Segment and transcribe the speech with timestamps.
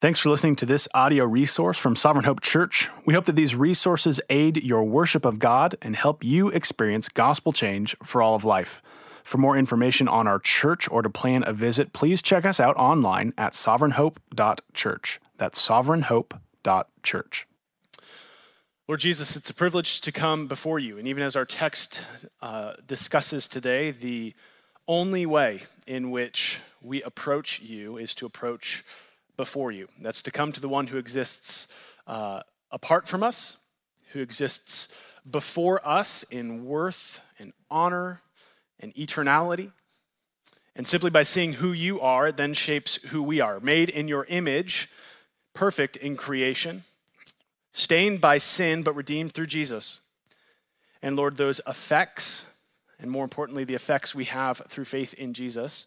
[0.00, 2.88] Thanks for listening to this audio resource from Sovereign Hope Church.
[3.04, 7.52] We hope that these resources aid your worship of God and help you experience gospel
[7.52, 8.80] change for all of life.
[9.22, 12.78] For more information on our church or to plan a visit, please check us out
[12.78, 15.20] online at sovereignhope.church.
[15.36, 17.46] That's sovereignhope.church.
[18.88, 20.96] Lord Jesus, it's a privilege to come before you.
[20.96, 22.06] And even as our text
[22.40, 24.32] uh, discusses today, the
[24.88, 28.82] only way in which we approach you is to approach
[29.40, 29.88] before you.
[30.02, 31.66] That's to come to the one who exists
[32.06, 33.56] uh, apart from us,
[34.12, 34.88] who exists
[35.28, 38.20] before us in worth and honor
[38.80, 39.72] and eternality.
[40.76, 43.60] And simply by seeing who you are, it then shapes who we are.
[43.60, 44.90] Made in your image,
[45.54, 46.84] perfect in creation,
[47.72, 50.02] stained by sin, but redeemed through Jesus.
[51.00, 52.46] And Lord, those effects,
[52.98, 55.86] and more importantly, the effects we have through faith in Jesus,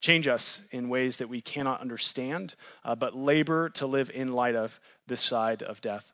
[0.00, 4.54] Change us in ways that we cannot understand, uh, but labor to live in light
[4.54, 6.12] of this side of death.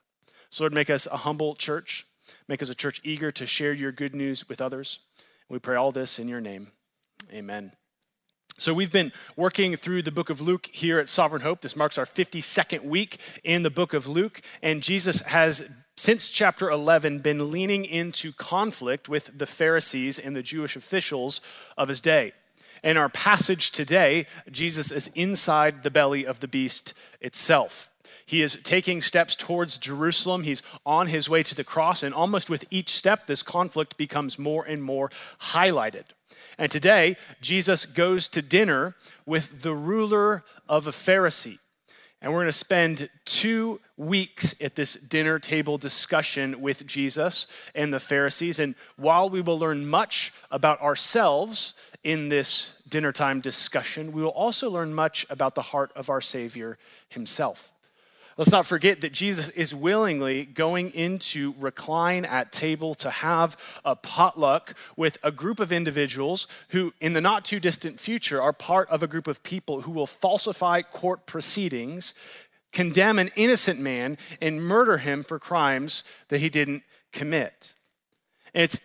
[0.48, 2.06] So, Lord, make us a humble church.
[2.48, 5.00] Make us a church eager to share your good news with others.
[5.50, 6.68] We pray all this in your name.
[7.32, 7.72] Amen.
[8.56, 11.60] So, we've been working through the book of Luke here at Sovereign Hope.
[11.60, 16.70] This marks our 52nd week in the book of Luke, and Jesus has since chapter
[16.70, 21.40] 11 been leaning into conflict with the Pharisees and the Jewish officials
[21.76, 22.32] of his day.
[22.84, 27.90] In our passage today, Jesus is inside the belly of the beast itself.
[28.26, 30.42] He is taking steps towards Jerusalem.
[30.42, 34.38] He's on his way to the cross, and almost with each step, this conflict becomes
[34.38, 35.08] more and more
[35.40, 36.04] highlighted.
[36.58, 41.58] And today, Jesus goes to dinner with the ruler of a Pharisee.
[42.20, 47.92] And we're going to spend two weeks at this dinner table discussion with Jesus and
[47.92, 48.58] the Pharisees.
[48.58, 51.74] And while we will learn much about ourselves
[52.04, 56.20] in this dinner time discussion, we will also learn much about the heart of our
[56.20, 57.72] Savior himself.
[58.36, 63.94] Let's not forget that Jesus is willingly going into recline at table to have a
[63.94, 68.88] potluck with a group of individuals who, in the not too distant future, are part
[68.90, 72.14] of a group of people who will falsify court proceedings,
[72.72, 77.74] condemn an innocent man, and murder him for crimes that he didn't commit.
[78.52, 78.80] It's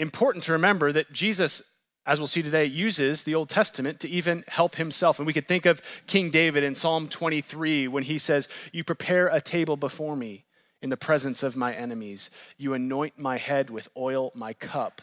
[0.00, 1.62] important to remember that Jesus
[2.10, 5.20] as we'll see today, uses the Old Testament to even help himself.
[5.20, 9.28] And we could think of King David in Psalm 23 when he says, You prepare
[9.28, 10.44] a table before me
[10.82, 12.28] in the presence of my enemies.
[12.58, 15.02] You anoint my head with oil, my cup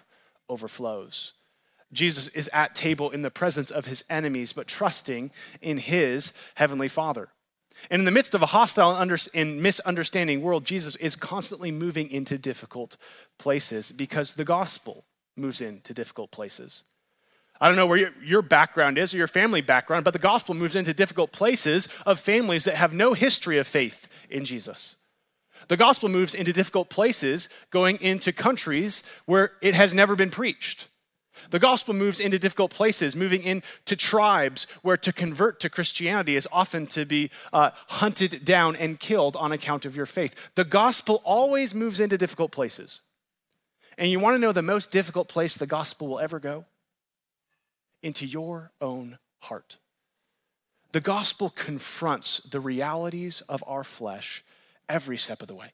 [0.50, 1.32] overflows.
[1.94, 5.32] Jesus is at table in the presence of his enemies, but trusting
[5.62, 7.30] in his heavenly Father.
[7.90, 8.98] And in the midst of a hostile
[9.34, 12.98] and misunderstanding world, Jesus is constantly moving into difficult
[13.38, 15.06] places because the gospel
[15.38, 16.84] moves into difficult places.
[17.60, 20.54] I don't know where your, your, background is or your family background, but the gospel
[20.54, 24.96] moves into difficult places of families that have no history of faith in Jesus.
[25.68, 30.88] The gospel moves into difficult places going into countries where it has never been preached.
[31.50, 36.48] The gospel moves into difficult places, moving into tribes where to convert to Christianity is
[36.52, 40.50] often to be uh, hunted down and killed on account of your faith.
[40.56, 43.02] The gospel always moves into difficult places.
[43.98, 46.66] And you want to know the most difficult place the gospel will ever go?
[48.08, 49.76] Into your own heart.
[50.94, 54.46] The gospel confronts the realities of our flesh
[54.88, 55.72] every step of the way.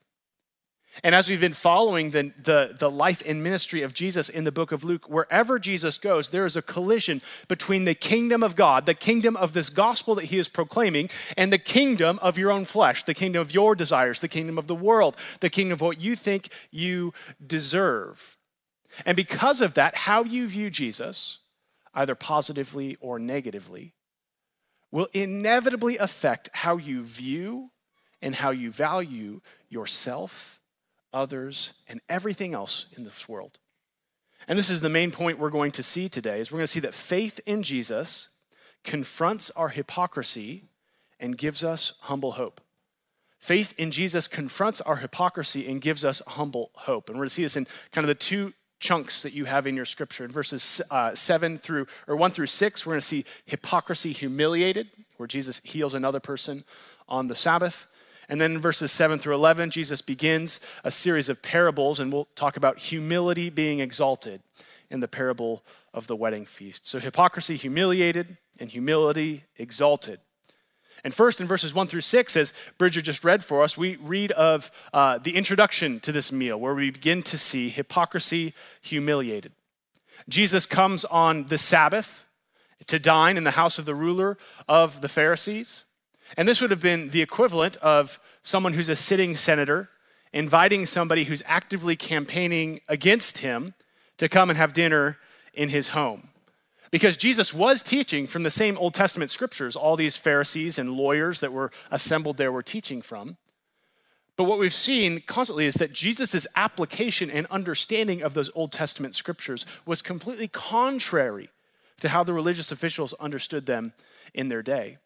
[1.04, 4.52] And as we've been following the, the, the, life and ministry of Jesus in the
[4.52, 8.88] book of Luke, wherever Jesus goes, there is a collision between the kingdom of God,
[8.88, 12.66] the kingdom of this gospel that he is proclaiming, and the kingdom of your own
[12.66, 16.02] flesh, the kingdom of your desires, the kingdom of the world, the kingdom of what
[16.02, 17.14] you think you
[17.46, 18.38] deserve.
[19.06, 21.38] And because of that, how you view Jesus,
[21.94, 23.94] either positively or negatively,
[24.92, 27.72] will inevitably affect how you view
[28.22, 30.60] and how you value yourself
[31.14, 33.60] others, and everything else in this world.
[34.48, 36.72] And this is the main point we're going to see today is we're going to
[36.72, 38.30] see that faith in Jesus
[38.84, 40.66] confronts our hypocrisy
[41.20, 42.60] and gives us humble hope.
[43.40, 47.08] Faith in Jesus confronts our hypocrisy and gives us humble hope.
[47.08, 49.66] And we're going to see this in kind of the two chunks that you have
[49.66, 50.26] in your scripture.
[50.26, 54.90] In verses uh, 7 through, or 1 through 6, we're going to see hypocrisy humiliated,
[55.16, 56.66] where Jesus heals another person
[57.08, 57.88] on the Sabbath.
[58.28, 62.28] And then in verses 7 through 11, Jesus begins a series of parables, and we'll
[62.36, 64.42] talk about humility being exalted
[64.90, 65.64] in the parable
[65.94, 66.86] of the wedding feast.
[66.86, 70.20] So, hypocrisy humiliated and humility exalted.
[71.04, 74.32] And first, in verses 1 through 6, as Bridger just read for us, we read
[74.32, 79.52] of uh, the introduction to this meal, where we begin to see hypocrisy humiliated.
[80.30, 82.26] Jesus comes on the Sabbath
[82.88, 85.84] to dine in the house of the ruler of the Pharisees.
[86.38, 89.90] And this would have been the equivalent of someone who's a sitting senator
[90.32, 93.74] inviting somebody who's actively campaigning against him
[94.18, 95.18] to come and have dinner
[95.54, 96.30] in his home.
[96.94, 101.40] Because Jesus was teaching from the same Old Testament scriptures, all these Pharisees and lawyers
[101.40, 103.38] that were assembled there were teaching from.
[104.36, 109.16] But what we've seen constantly is that Jesus' application and understanding of those Old Testament
[109.16, 111.50] scriptures was completely contrary
[112.00, 113.94] to how the religious officials understood them
[114.36, 115.00] in their day.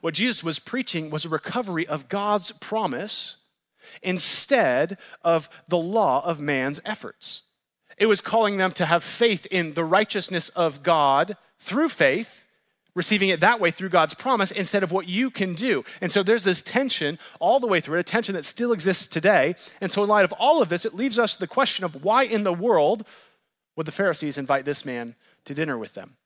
[0.00, 3.38] What Jesus was preaching was a recovery of God's promise
[4.00, 7.42] instead of the law of man's efforts.
[8.02, 12.42] It was calling them to have faith in the righteousness of God through faith,
[12.96, 15.84] receiving it that way through God's promise instead of what you can do.
[16.00, 19.06] And so there's this tension all the way through it, a tension that still exists
[19.06, 19.54] today.
[19.80, 22.24] And so, in light of all of this, it leaves us the question of why
[22.24, 23.06] in the world
[23.76, 25.14] would the Pharisees invite this man
[25.44, 26.16] to dinner with them?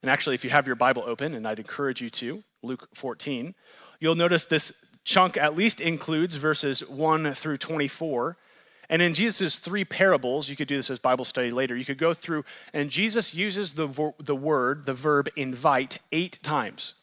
[0.00, 3.54] And actually, if you have your Bible open, and I'd encourage you to, Luke 14,
[4.00, 8.38] you'll notice this chunk at least includes verses 1 through 24.
[8.90, 11.98] And in Jesus' three parables, you could do this as Bible study later, you could
[11.98, 16.94] go through, and Jesus uses the, the word, the verb invite, eight times.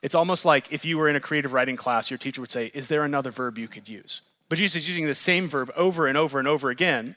[0.00, 2.70] It's almost like if you were in a creative writing class, your teacher would say,
[2.74, 4.20] Is there another verb you could use?
[4.48, 7.16] But Jesus is using the same verb over and over and over again.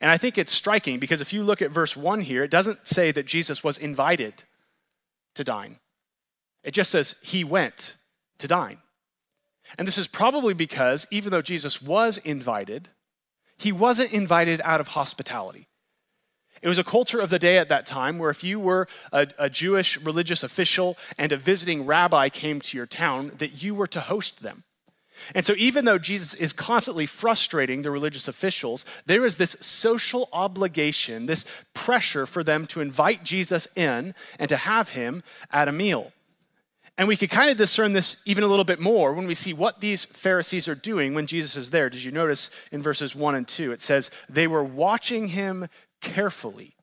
[0.00, 2.86] And I think it's striking because if you look at verse 1 here, it doesn't
[2.86, 4.42] say that Jesus was invited
[5.34, 5.76] to dine,
[6.62, 7.96] it just says he went
[8.38, 8.78] to dine.
[9.78, 12.88] And this is probably because even though Jesus was invited,
[13.58, 15.68] he wasn't invited out of hospitality.
[16.62, 19.28] It was a culture of the day at that time where if you were a,
[19.38, 23.86] a, Jewish religious official and a visiting rabbi came to your town, that you were
[23.88, 24.64] to host them.
[25.34, 30.28] And so, even though Jesus is constantly frustrating the religious officials, there is this social
[30.32, 35.72] obligation, this pressure for them to invite Jesus in and to have him at a
[35.72, 36.12] meal.
[36.98, 39.52] And we could kind of discern this even a little bit more when we see
[39.52, 41.90] what these Pharisees are doing when Jesus is there.
[41.90, 43.72] Did you notice in verses 1 and 2?
[43.72, 45.68] It says, They were watching him
[46.00, 46.74] carefully.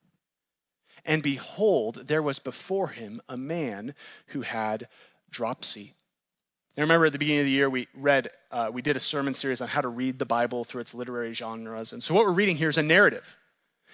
[1.04, 3.96] And behold, there was before him a man
[4.28, 4.88] who had
[5.32, 5.94] dropsy.
[6.78, 9.34] Now, remember at the beginning of the year, we read, uh, we did a sermon
[9.34, 11.92] series on how to read the Bible through its literary genres.
[11.92, 13.38] And so, what we're reading here is a narrative.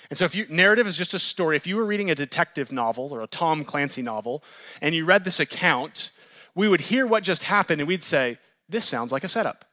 [0.10, 2.72] And so, if you, narrative is just a story, if you were reading a detective
[2.72, 4.44] novel or a Tom Clancy novel,
[4.82, 6.12] and you read this account,
[6.56, 8.38] we would hear what just happened and we'd say,
[8.68, 9.66] This sounds like a setup.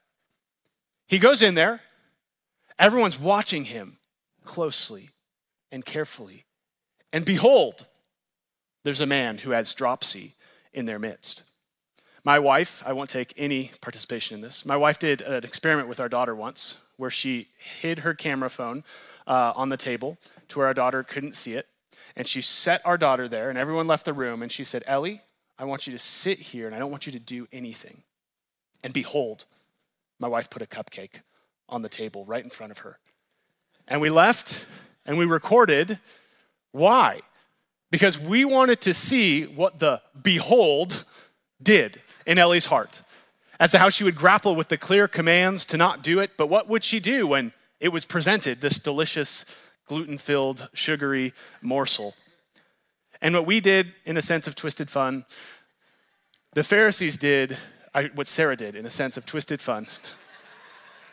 [1.07, 1.81] He goes in there,
[2.79, 3.99] everyone's watching him
[4.45, 5.11] closely
[5.71, 6.45] and carefully.
[7.13, 7.87] And behold,
[8.85, 10.35] there's a man who has dropsy
[10.73, 11.43] in their midst.
[12.25, 14.67] My wife, I won't take any participation in this.
[14.67, 18.83] My wife did an experiment with our daughter once where she hid her camera phone
[19.27, 20.19] uh, on the table
[20.49, 21.67] to where our daughter couldn't see it.
[22.17, 24.43] And she set our daughter there, and everyone left the room.
[24.43, 25.21] And she said, Ellie,
[25.59, 28.03] I want you to sit here, and I don't want you to do anything.
[28.83, 29.45] And behold,
[30.19, 31.21] my wife put a cupcake
[31.69, 32.99] on the table right in front of her.
[33.89, 34.67] And we left
[35.05, 35.99] and we recorded.
[36.73, 37.21] Why?
[37.91, 41.05] Because we wanted to see what the behold
[41.63, 43.03] did in Ellie's heart
[43.59, 46.33] as to how she would grapple with the clear commands to not do it.
[46.37, 49.45] But what would she do when it was presented, this delicious,
[49.87, 52.15] gluten filled, sugary morsel.
[53.21, 55.25] And what we did, in a sense of twisted fun,
[56.53, 57.57] the Pharisees did
[58.15, 59.87] what Sarah did, in a sense of twisted fun.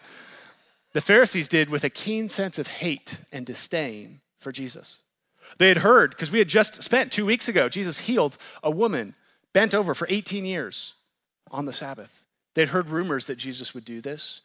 [0.93, 5.01] the Pharisees did with a keen sense of hate and disdain for Jesus.
[5.57, 9.15] They had heard, because we had just spent two weeks ago, Jesus healed a woman
[9.53, 10.95] bent over for 18 years
[11.51, 12.23] on the Sabbath.
[12.53, 14.41] They'd heard rumors that Jesus would do this,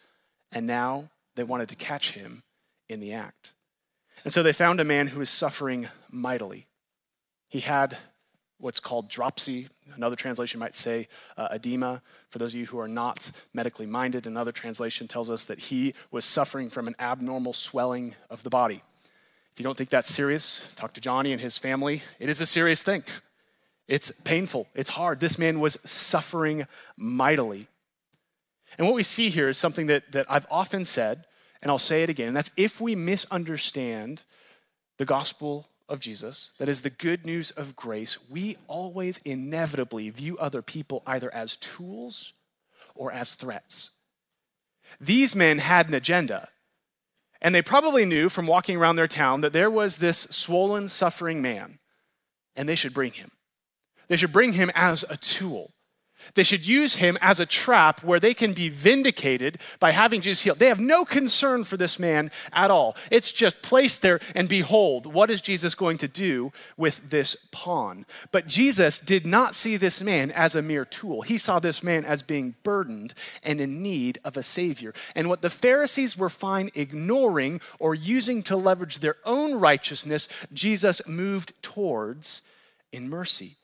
[0.52, 2.42] and now they wanted to catch him
[2.88, 3.52] in the act.
[4.24, 6.66] And so they found a man who was suffering mightily.
[7.48, 7.96] He had
[8.58, 9.68] what's called dropsy.
[9.94, 12.02] Another translation might say uh, edema.
[12.30, 15.94] For those of you who are not medically minded, another translation tells us that he
[16.10, 18.82] was suffering from an abnormal swelling of the body.
[19.52, 22.02] If you don't think that's serious, talk to Johnny and his family.
[22.18, 23.04] It is a serious thing.
[23.86, 25.20] It's painful, it's hard.
[25.20, 26.66] This man was suffering
[26.96, 27.68] mightily.
[28.76, 31.24] And what we see here is something that, that I've often said,
[31.62, 34.22] and I'll say it again, and that's if we misunderstand
[34.96, 40.36] the gospel of Jesus, that is the good news of grace, we always inevitably view
[40.38, 42.32] other people either as tools
[42.94, 43.90] or as threats.
[45.00, 46.48] These men had an agenda,
[47.40, 51.40] and they probably knew from walking around their town that there was this swollen, suffering
[51.40, 51.78] man,
[52.56, 53.30] and they should bring him.
[54.08, 55.72] They should bring him as a tool.
[56.34, 60.42] They should use him as a trap where they can be vindicated by having Jesus
[60.42, 60.58] healed.
[60.58, 62.96] They have no concern for this man at all.
[63.10, 68.06] It's just placed there, and behold, what is Jesus going to do with this pawn?
[68.32, 71.22] But Jesus did not see this man as a mere tool.
[71.22, 74.94] He saw this man as being burdened and in need of a Savior.
[75.14, 81.06] And what the Pharisees were fine ignoring or using to leverage their own righteousness, Jesus
[81.06, 82.42] moved towards
[82.92, 83.57] in mercy.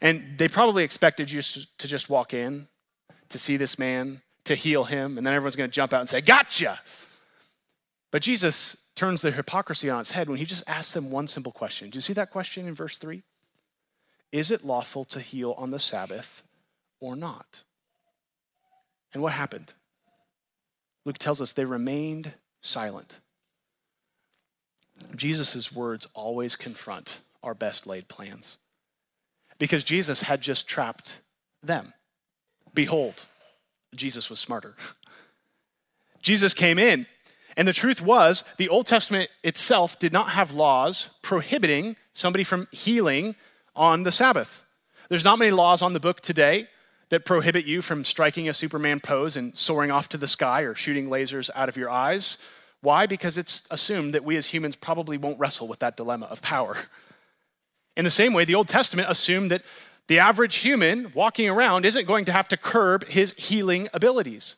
[0.00, 2.68] And they probably expected you to just walk in,
[3.28, 6.08] to see this man, to heal him, and then everyone's going to jump out and
[6.08, 6.80] say, Gotcha!
[8.10, 11.52] But Jesus turns the hypocrisy on its head when he just asks them one simple
[11.52, 11.90] question.
[11.90, 13.22] Do you see that question in verse 3?
[14.32, 16.42] Is it lawful to heal on the Sabbath
[16.98, 17.62] or not?
[19.12, 19.74] And what happened?
[21.04, 23.18] Luke tells us they remained silent.
[25.16, 28.58] Jesus' words always confront our best laid plans
[29.60, 31.20] because Jesus had just trapped
[31.62, 31.92] them.
[32.74, 33.22] Behold,
[33.94, 34.74] Jesus was smarter.
[36.22, 37.06] Jesus came in,
[37.56, 42.68] and the truth was the Old Testament itself did not have laws prohibiting somebody from
[42.72, 43.36] healing
[43.76, 44.64] on the Sabbath.
[45.08, 46.66] There's not many laws on the book today
[47.10, 50.74] that prohibit you from striking a Superman pose and soaring off to the sky or
[50.74, 52.38] shooting lasers out of your eyes.
[52.80, 53.06] Why?
[53.06, 56.76] Because it's assumed that we as humans probably won't wrestle with that dilemma of power.
[57.96, 59.62] In the same way, the Old Testament assumed that
[60.06, 64.56] the average human walking around isn't going to have to curb his healing abilities.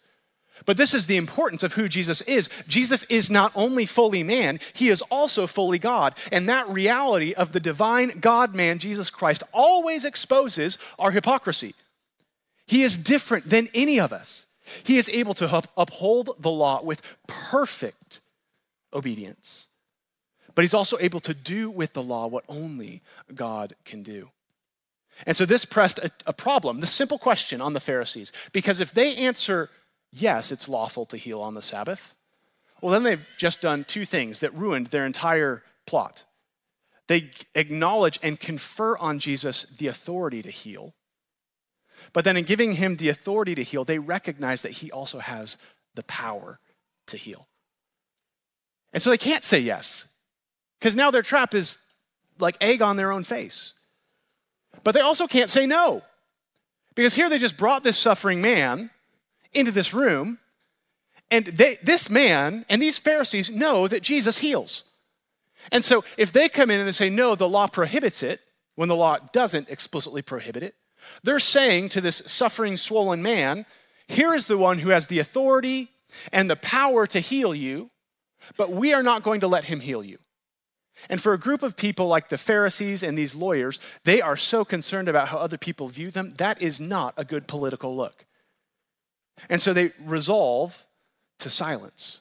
[0.64, 2.48] But this is the importance of who Jesus is.
[2.68, 6.14] Jesus is not only fully man, he is also fully God.
[6.30, 11.74] And that reality of the divine God man, Jesus Christ, always exposes our hypocrisy.
[12.66, 14.46] He is different than any of us.
[14.84, 18.20] He is able to uphold the law with perfect
[18.94, 19.68] obedience
[20.54, 23.02] but he's also able to do with the law what only
[23.34, 24.30] God can do.
[25.26, 28.92] And so this pressed a, a, problem, the simple question on the Pharisees, because if
[28.92, 29.70] they answer,
[30.10, 32.14] yes, it's lawful to heal on the Sabbath,
[32.80, 36.24] well, then they've just done two things that ruined their entire plot.
[37.06, 40.94] They acknowledge and confer on Jesus the authority to heal.
[42.12, 45.56] But then in giving him the authority to heal, they recognize that he also has
[45.94, 46.58] the power
[47.06, 47.48] to heal.
[48.92, 50.11] And so they can't say yes.
[50.82, 51.78] Because now their trap is
[52.40, 53.74] like egg on their own face.
[54.82, 56.02] But they also can't say no.
[56.96, 58.90] Because here they just brought this suffering man
[59.52, 60.40] into this room,
[61.30, 64.82] and they, this man and these Pharisees know that Jesus heals.
[65.70, 68.40] And so if they come in and they say, no, the law prohibits it,
[68.74, 70.74] when the law doesn't explicitly prohibit it,
[71.22, 73.66] they're saying to this suffering, swollen man,
[74.08, 75.90] here is the one who has the authority
[76.32, 77.90] and the power to heal you,
[78.56, 80.18] but we are not going to let him heal you.
[81.08, 84.64] And for a group of people like the Pharisees and these lawyers, they are so
[84.64, 88.24] concerned about how other people view them, that is not a good political look.
[89.48, 90.86] And so they resolve
[91.40, 92.20] to silence.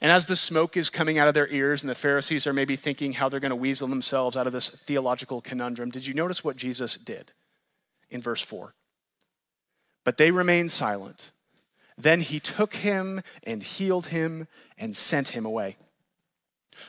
[0.00, 2.76] And as the smoke is coming out of their ears and the Pharisees are maybe
[2.76, 6.42] thinking how they're going to weasel themselves out of this theological conundrum, did you notice
[6.42, 7.32] what Jesus did
[8.08, 8.74] in verse 4?
[10.04, 11.32] But they remained silent.
[11.98, 15.76] Then he took him and healed him and sent him away.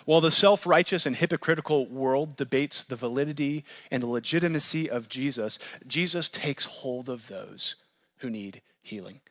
[0.06, 5.60] While the self righteous and hypocritical world debates the validity and the legitimacy of Jesus,
[5.88, 7.76] Jesus takes hold of those
[8.18, 9.22] who need healing.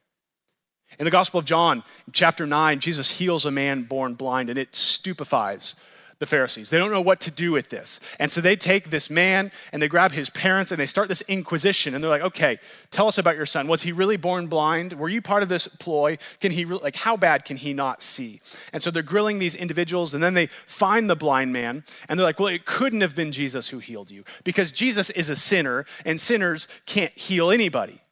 [0.99, 4.75] In the Gospel of John, chapter 9, Jesus heals a man born blind, and it
[4.75, 5.77] stupefies
[6.21, 6.69] the Pharisees.
[6.69, 7.99] They don't know what to do with this.
[8.19, 11.23] And so they take this man and they grab his parents and they start this
[11.23, 11.95] inquisition.
[11.95, 12.59] And they're like, okay,
[12.91, 13.67] tell us about your son.
[13.67, 14.93] Was he really born blind?
[14.93, 16.19] Were you part of this ploy?
[16.39, 18.43] Can he, like, how bad can he not see?
[18.73, 22.27] And so they're grilling these individuals and then they find the blind man and they're
[22.27, 25.87] like, well, it couldn't have been Jesus who healed you because Jesus is a sinner
[26.05, 28.03] and sinners can't heal anybody.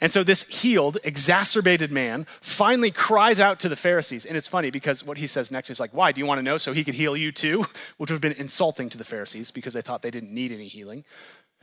[0.00, 4.26] And so this healed, exacerbated man finally cries out to the Pharisees.
[4.26, 6.12] And it's funny because what he says next is like, Why?
[6.12, 7.62] Do you want to know so he could heal you too?
[7.96, 10.68] Which would have been insulting to the Pharisees because they thought they didn't need any
[10.68, 11.04] healing.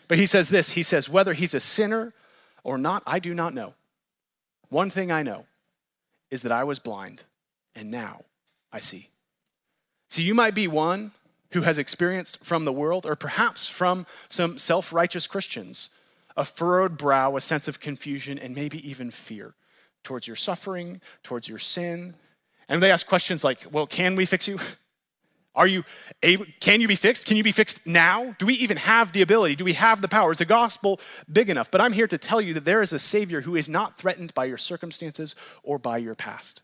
[0.08, 2.14] But he says this He says, Whether he's a sinner
[2.64, 3.74] or not, I do not know.
[4.70, 5.46] One thing I know
[6.32, 7.24] is that I was blind
[7.76, 8.22] and now
[8.72, 9.10] I see.
[10.10, 11.12] So you might be one
[11.52, 15.90] who has experienced from the world or perhaps from some self righteous Christians
[16.36, 19.56] a furrowed brow, a sense of confusion, and maybe even fear
[20.04, 22.16] towards your suffering, towards your sin.
[22.68, 24.60] And they ask questions like, well, can we fix you?
[25.56, 25.84] Are you
[26.24, 27.28] able, can you be fixed?
[27.28, 28.34] Can you be fixed now?
[28.40, 29.56] Do we even have the ability?
[29.56, 30.32] Do we have the power?
[30.32, 31.00] Is the gospel
[31.32, 31.70] big enough?
[31.70, 34.34] But I'm here to tell you that there is a Savior who is not threatened
[34.34, 36.64] by your circumstances or by your past.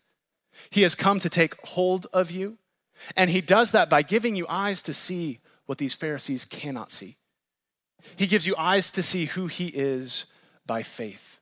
[0.70, 2.58] He has come to take hold of you,
[3.16, 7.16] and He does that by giving you eyes to see what these Pharisees cannot see.
[8.16, 10.26] He gives you eyes to see who he is
[10.66, 11.40] by faith.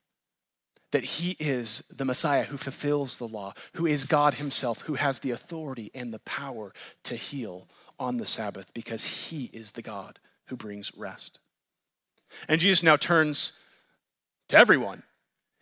[0.92, 5.20] That he is the Messiah who fulfills the law, who is God himself, who has
[5.20, 6.72] the authority and the power
[7.04, 11.40] to heal on the Sabbath because he is the God who brings rest.
[12.48, 13.52] And Jesus now turns
[14.48, 15.02] to everyone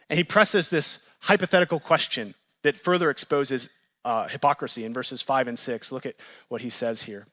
[0.08, 3.70] and he presses this hypothetical question that further exposes
[4.04, 5.90] uh, hypocrisy in verses 5 and 6.
[5.90, 6.14] Look at
[6.48, 7.26] what he says here.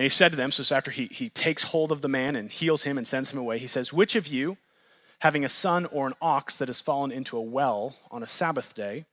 [0.00, 2.50] And he said to them, so after he, he takes hold of the man and
[2.50, 4.56] heals him and sends him away, he says, Which of you,
[5.18, 8.74] having a son or an ox that has fallen into a well on a Sabbath
[8.74, 9.04] day,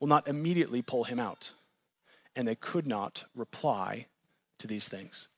[0.00, 1.52] will not immediately pull him out?
[2.34, 4.06] And they could not reply
[4.58, 5.28] to these things.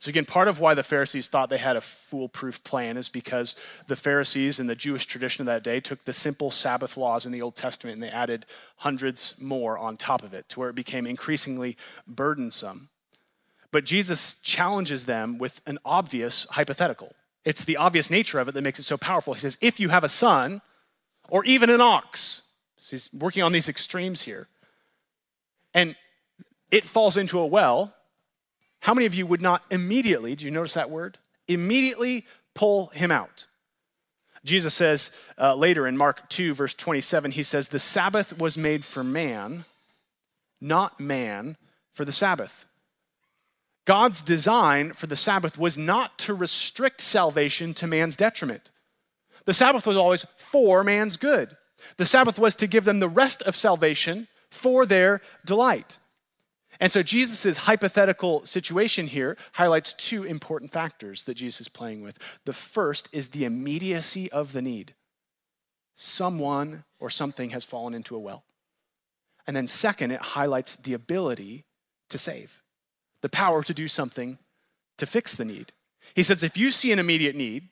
[0.00, 3.54] So, again, part of why the Pharisees thought they had a foolproof plan is because
[3.86, 7.30] the Pharisees and the Jewish tradition of that day took the simple Sabbath laws in
[7.30, 8.46] the Old Testament and they added
[8.78, 11.76] hundreds more on top of it to where it became increasingly
[12.08, 12.88] burdensome.
[13.70, 17.14] But Jesus challenges them with an obvious hypothetical.
[17.44, 19.34] It's the obvious nature of it that makes it so powerful.
[19.34, 20.60] He says, if you have a son
[21.28, 22.42] or even an ox,
[22.76, 24.48] so he's working on these extremes here,
[25.74, 25.96] and
[26.70, 27.94] it falls into a well,
[28.80, 31.18] how many of you would not immediately, do you notice that word?
[31.46, 33.46] Immediately pull him out.
[34.44, 38.84] Jesus says uh, later in Mark 2, verse 27, he says, The Sabbath was made
[38.84, 39.64] for man,
[40.60, 41.56] not man
[41.92, 42.66] for the Sabbath.
[43.88, 48.70] God's design for the Sabbath was not to restrict salvation to man's detriment.
[49.46, 51.56] The Sabbath was always for man's good.
[51.96, 55.96] The Sabbath was to give them the rest of salvation for their delight.
[56.78, 62.18] And so Jesus' hypothetical situation here highlights two important factors that Jesus is playing with.
[62.44, 64.92] The first is the immediacy of the need.
[65.94, 68.44] Someone or something has fallen into a well.
[69.46, 71.64] And then, second, it highlights the ability
[72.10, 72.60] to save
[73.20, 74.38] the power to do something
[74.96, 75.72] to fix the need.
[76.14, 77.68] He says, if you see an immediate need,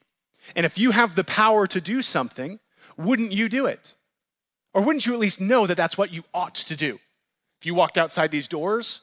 [0.55, 2.59] and if you have the power to do something,
[2.97, 3.95] wouldn't you do it?
[4.73, 6.99] Or wouldn't you at least know that that's what you ought to do?
[7.59, 9.01] If you walked outside these doors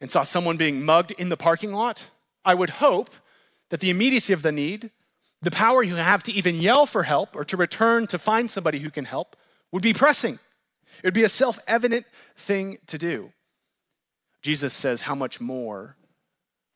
[0.00, 2.08] and saw someone being mugged in the parking lot,
[2.44, 3.10] I would hope
[3.68, 4.90] that the immediacy of the need,
[5.42, 8.78] the power you have to even yell for help or to return to find somebody
[8.80, 9.36] who can help,
[9.72, 10.38] would be pressing.
[10.98, 13.32] It would be a self evident thing to do.
[14.42, 15.96] Jesus says, How much more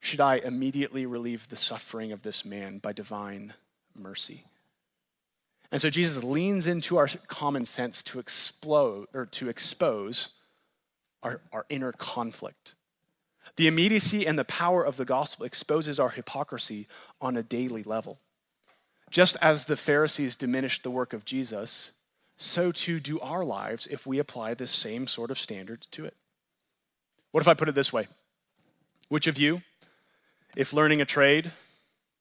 [0.00, 3.54] should I immediately relieve the suffering of this man by divine
[3.96, 4.44] mercy?
[5.72, 10.28] And so Jesus leans into our common sense to explode or to expose
[11.22, 12.74] our, our inner conflict.
[13.56, 16.86] The immediacy and the power of the gospel exposes our hypocrisy
[17.20, 18.18] on a daily level.
[19.10, 21.92] Just as the Pharisees diminished the work of Jesus,
[22.36, 26.16] so too do our lives if we apply this same sort of standard to it.
[27.34, 28.06] What if I put it this way?
[29.08, 29.62] Which of you,
[30.54, 31.50] if learning a trade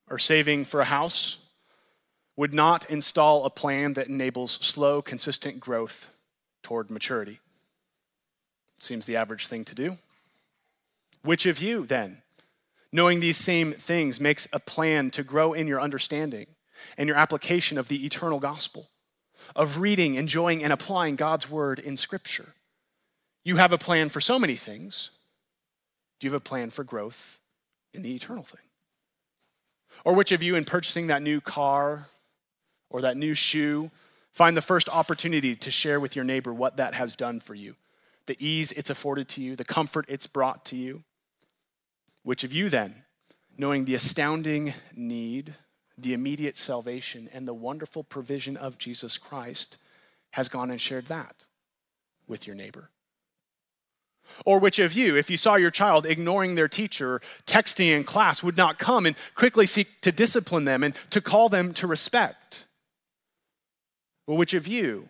[0.09, 1.37] or saving for a house,
[2.35, 6.09] would not install a plan that enables slow, consistent growth
[6.63, 7.41] toward maturity?
[8.79, 9.97] Seems the average thing to do.
[11.21, 12.23] Which of you, then,
[12.91, 16.47] knowing these same things, makes a plan to grow in your understanding
[16.97, 18.89] and your application of the eternal gospel,
[19.55, 22.52] of reading, enjoying, and applying God's word in Scripture?
[23.43, 25.09] You have a plan for so many things.
[26.19, 27.39] Do you have a plan for growth
[27.93, 28.61] in the eternal thing?
[30.05, 32.07] Or which of you, in purchasing that new car
[32.89, 33.91] or that new shoe,
[34.31, 37.75] find the first opportunity to share with your neighbor what that has done for you?
[38.25, 41.03] The ease it's afforded to you, the comfort it's brought to you?
[42.23, 43.03] Which of you, then,
[43.57, 45.55] knowing the astounding need,
[45.97, 49.77] the immediate salvation, and the wonderful provision of Jesus Christ,
[50.31, 51.45] has gone and shared that
[52.27, 52.89] with your neighbor?
[54.45, 58.43] Or which of you, if you saw your child ignoring their teacher, texting in class,
[58.43, 62.65] would not come and quickly seek to discipline them and to call them to respect?
[64.27, 65.09] Or which of you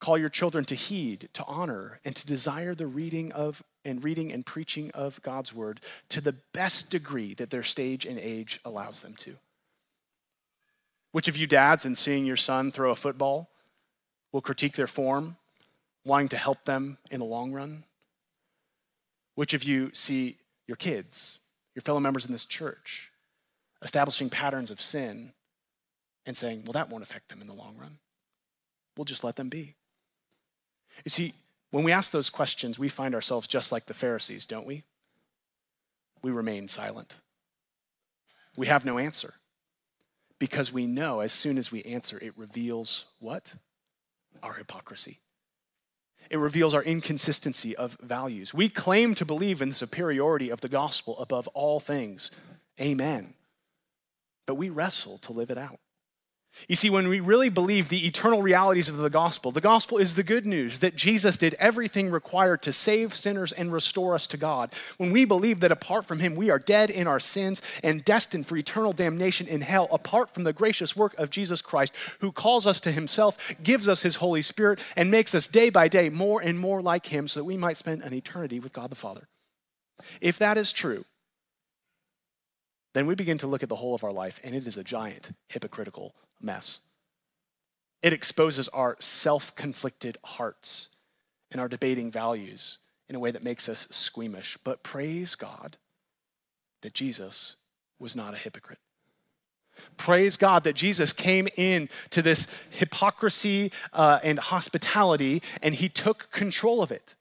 [0.00, 4.32] call your children to heed, to honor, and to desire the reading of and reading
[4.32, 9.02] and preaching of God's word to the best degree that their stage and age allows
[9.02, 9.36] them to?
[11.12, 13.48] Which of you dads, in seeing your son throw a football,
[14.32, 15.36] will critique their form,
[16.04, 17.84] wanting to help them in the long run?
[19.34, 21.38] Which of you see your kids,
[21.74, 23.10] your fellow members in this church,
[23.82, 25.32] establishing patterns of sin
[26.26, 27.98] and saying, well, that won't affect them in the long run?
[28.96, 29.74] We'll just let them be.
[31.04, 31.34] You see,
[31.70, 34.84] when we ask those questions, we find ourselves just like the Pharisees, don't we?
[36.22, 37.16] We remain silent.
[38.56, 39.34] We have no answer
[40.38, 43.54] because we know as soon as we answer, it reveals what?
[44.42, 45.18] Our hypocrisy.
[46.30, 48.52] It reveals our inconsistency of values.
[48.54, 52.30] We claim to believe in the superiority of the gospel above all things.
[52.80, 53.34] Amen.
[54.46, 55.78] but we wrestle to live it out.
[56.68, 60.14] You see, when we really believe the eternal realities of the gospel, the gospel is
[60.14, 64.36] the good news that Jesus did everything required to save sinners and restore us to
[64.36, 64.72] God.
[64.96, 68.46] When we believe that apart from him, we are dead in our sins and destined
[68.46, 72.66] for eternal damnation in hell, apart from the gracious work of Jesus Christ, who calls
[72.66, 76.40] us to himself, gives us his Holy Spirit, and makes us day by day more
[76.40, 79.28] and more like him so that we might spend an eternity with God the Father.
[80.20, 81.04] If that is true,
[82.94, 84.84] then we begin to look at the whole of our life, and it is a
[84.84, 86.80] giant hypocritical mess.
[88.02, 90.88] It exposes our self conflicted hearts
[91.50, 92.78] and our debating values
[93.08, 94.56] in a way that makes us squeamish.
[94.64, 95.76] But praise God
[96.82, 97.56] that Jesus
[97.98, 98.78] was not a hypocrite.
[99.96, 106.30] Praise God that Jesus came in to this hypocrisy uh, and hospitality and he took
[106.30, 107.14] control of it.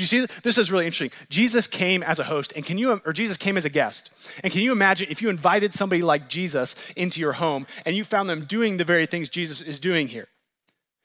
[0.00, 1.10] Do you see this is really interesting.
[1.28, 4.10] Jesus came as a host, and can you, or Jesus came as a guest.
[4.42, 8.02] And can you imagine if you invited somebody like Jesus into your home and you
[8.02, 10.28] found them doing the very things Jesus is doing here?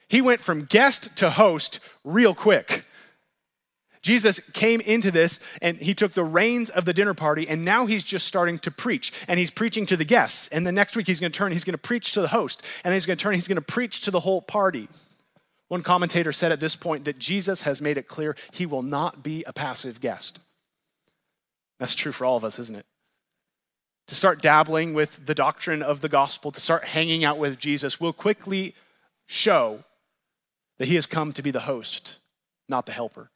[0.07, 2.85] He went from guest to host real quick.
[4.01, 7.87] Jesus came into this and he took the reins of the dinner party, and now
[7.87, 9.11] he's just starting to preach.
[9.27, 10.47] And he's preaching to the guests.
[10.47, 12.63] And the next week he's going to turn, he's going to preach to the host.
[12.85, 14.87] And then he's going to turn, he's going to preach to the whole party.
[15.67, 19.23] One commentator said at this point that Jesus has made it clear he will not
[19.23, 20.39] be a passive guest.
[21.79, 22.85] That's true for all of us, isn't it?
[24.07, 27.99] To start dabbling with the doctrine of the gospel, to start hanging out with Jesus,
[27.99, 28.75] will quickly
[29.25, 29.83] show
[30.77, 32.19] that he has come to be the host,
[32.69, 33.31] not the helper.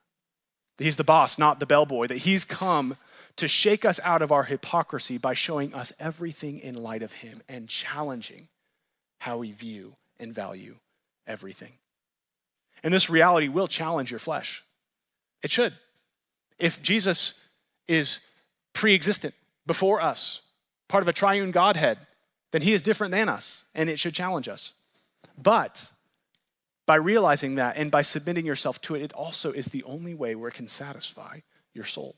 [0.78, 2.08] That he's the boss, not the bellboy.
[2.08, 2.96] That he's come
[3.38, 7.42] to shake us out of our hypocrisy by showing us everything in light of him
[7.50, 8.48] and challenging
[9.22, 10.76] how we view and value
[11.26, 11.79] everything.
[12.84, 14.64] And this reality will challenge your flesh.
[15.44, 15.74] It should.
[16.58, 17.40] If Jesus
[17.88, 18.20] is
[18.74, 19.34] pre existent
[19.66, 20.42] before us,
[20.88, 21.98] part of a triune Godhead,
[22.52, 24.74] then he is different than us, and it should challenge us.
[25.42, 25.92] But
[26.86, 30.36] by realizing that and by submitting yourself to it, it also is the only way
[30.36, 31.42] where it can satisfy
[31.74, 32.16] your soul.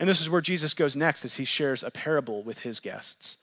[0.00, 3.38] And this is where Jesus goes next as he shares a parable with his guests.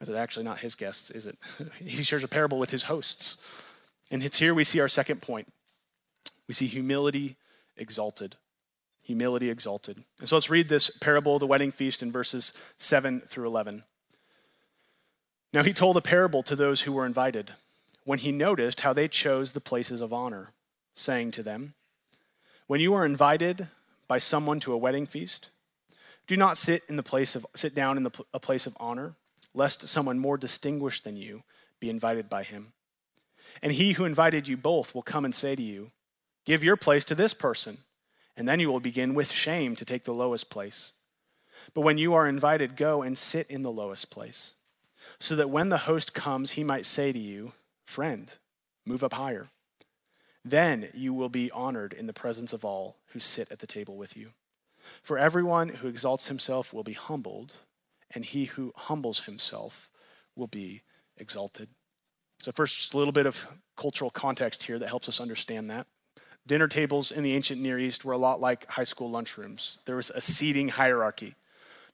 [0.00, 1.38] Is it actually not his guests, is it?
[1.78, 3.42] he shares a parable with his hosts.
[4.12, 5.50] And it's here we see our second point.
[6.46, 7.36] We see humility
[7.78, 8.36] exalted.
[9.02, 10.04] Humility exalted.
[10.20, 13.84] And so let's read this parable of the wedding feast in verses 7 through 11.
[15.54, 17.52] Now he told a parable to those who were invited
[18.04, 20.52] when he noticed how they chose the places of honor,
[20.94, 21.72] saying to them,
[22.66, 23.68] When you are invited
[24.08, 25.48] by someone to a wedding feast,
[26.26, 29.14] do not sit in the place of sit down in the, a place of honor,
[29.54, 31.44] lest someone more distinguished than you
[31.80, 32.74] be invited by him.
[33.60, 35.90] And he who invited you both will come and say to you,
[36.44, 37.78] Give your place to this person,
[38.36, 40.92] and then you will begin with shame to take the lowest place.
[41.74, 44.54] But when you are invited, go and sit in the lowest place,
[45.20, 47.52] so that when the host comes, he might say to you,
[47.84, 48.36] Friend,
[48.84, 49.48] move up higher.
[50.44, 53.96] Then you will be honored in the presence of all who sit at the table
[53.96, 54.30] with you.
[55.02, 57.54] For everyone who exalts himself will be humbled,
[58.10, 59.90] and he who humbles himself
[60.34, 60.82] will be
[61.16, 61.68] exalted.
[62.42, 65.86] So, first, just a little bit of cultural context here that helps us understand that.
[66.44, 69.78] Dinner tables in the ancient Near East were a lot like high school lunchrooms.
[69.84, 71.36] There was a seating hierarchy.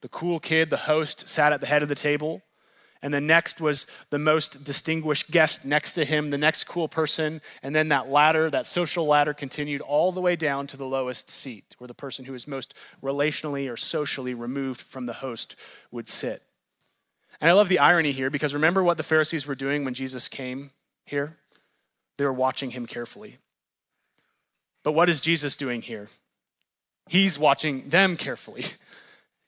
[0.00, 2.40] The cool kid, the host, sat at the head of the table,
[3.02, 7.42] and the next was the most distinguished guest next to him, the next cool person,
[7.62, 11.28] and then that ladder, that social ladder, continued all the way down to the lowest
[11.28, 15.56] seat, where the person who was most relationally or socially removed from the host
[15.90, 16.40] would sit.
[17.40, 20.28] And I love the irony here because remember what the Pharisees were doing when Jesus
[20.28, 20.70] came
[21.04, 21.36] here?
[22.16, 23.36] They were watching him carefully.
[24.82, 26.08] But what is Jesus doing here?
[27.08, 28.64] He's watching them carefully.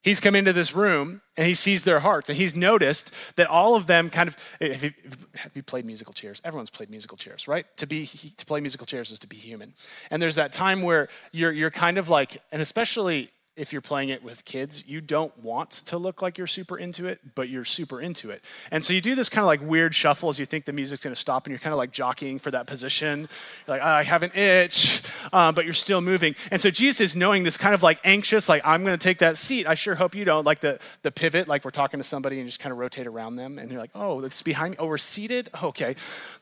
[0.02, 3.74] He's come into this room and he sees their hearts and he's noticed that all
[3.74, 4.92] of them kind of have you,
[5.34, 8.86] have you, played musical chairs everyone's played musical chairs right to be to play musical
[8.86, 9.74] chairs is to be human
[10.10, 14.08] and there's that time where you're you're kind of like and especially if you're playing
[14.08, 17.64] it with kids, you don't want to look like you're super into it, but you're
[17.64, 18.42] super into it.
[18.70, 21.02] And so you do this kind of like weird shuffle as you think the music's
[21.02, 23.28] gonna stop, and you're kind of like jockeying for that position.
[23.66, 26.36] You're like, I have an itch, um, but you're still moving.
[26.50, 29.36] And so Jesus is knowing this kind of like anxious, like, I'm gonna take that
[29.36, 29.66] seat.
[29.66, 30.46] I sure hope you don't.
[30.46, 33.36] Like the, the pivot, like we're talking to somebody and just kind of rotate around
[33.36, 34.76] them, and you're like, oh, that's behind me.
[34.78, 35.48] Oh, we're seated?
[35.62, 35.96] Okay.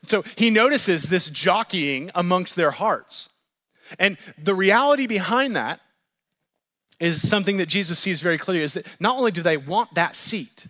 [0.05, 3.29] So he notices this jockeying amongst their hearts.
[3.97, 5.81] And the reality behind that
[6.99, 10.15] is something that Jesus sees very clearly is that not only do they want that
[10.15, 10.67] seat,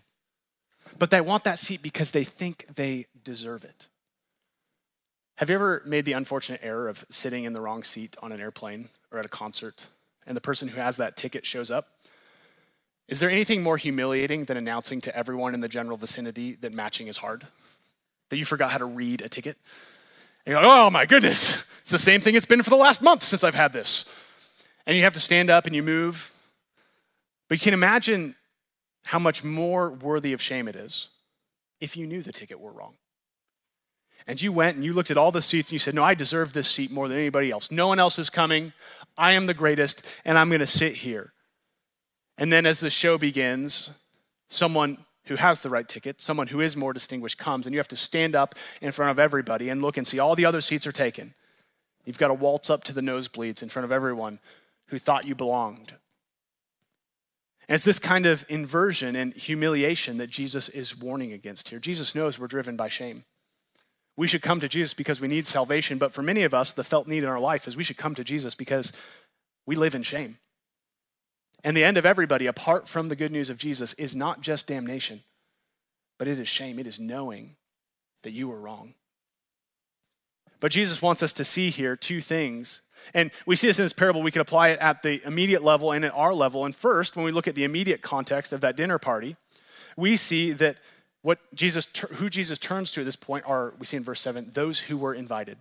[0.97, 3.87] but they want that seat because they think they deserve it.
[5.37, 8.41] Have you ever made the unfortunate error of sitting in the wrong seat on an
[8.41, 9.87] airplane or at a concert,
[10.27, 11.87] and the person who has that ticket shows up?
[13.07, 17.07] Is there anything more humiliating than announcing to everyone in the general vicinity that matching
[17.07, 17.47] is hard?
[18.29, 19.57] That you forgot how to read a ticket?
[20.45, 23.01] And you're like, oh my goodness, it's the same thing it's been for the last
[23.01, 24.05] month since I've had this.
[24.89, 26.33] And you have to stand up and you move.
[27.47, 28.33] But you can imagine
[29.03, 31.09] how much more worthy of shame it is
[31.79, 32.95] if you knew the ticket were wrong.
[34.25, 36.15] And you went and you looked at all the seats and you said, No, I
[36.15, 37.69] deserve this seat more than anybody else.
[37.69, 38.73] No one else is coming.
[39.15, 41.33] I am the greatest, and I'm going to sit here.
[42.39, 43.91] And then as the show begins,
[44.47, 47.87] someone who has the right ticket, someone who is more distinguished comes, and you have
[47.89, 50.87] to stand up in front of everybody and look and see all the other seats
[50.87, 51.35] are taken.
[52.05, 54.39] You've got to waltz up to the nosebleeds in front of everyone
[54.89, 55.93] who thought you belonged.
[57.67, 61.79] And it's this kind of inversion and humiliation that Jesus is warning against here.
[61.79, 63.25] Jesus knows we're driven by shame.
[64.17, 66.83] We should come to Jesus because we need salvation, but for many of us, the
[66.83, 68.91] felt need in our life is we should come to Jesus because
[69.65, 70.39] we live in shame.
[71.63, 74.67] And the end of everybody, apart from the good news of Jesus, is not just
[74.67, 75.21] damnation,
[76.17, 76.79] but it is shame.
[76.79, 77.55] It is knowing
[78.23, 78.95] that you were wrong.
[80.59, 82.81] But Jesus wants us to see here two things.
[83.13, 84.21] And we see this in this parable.
[84.21, 86.65] We could apply it at the immediate level and at our level.
[86.65, 89.35] And first, when we look at the immediate context of that dinner party,
[89.97, 90.77] we see that
[91.21, 94.51] what Jesus, who Jesus turns to at this point are, we see in verse 7,
[94.53, 95.57] those who were invited.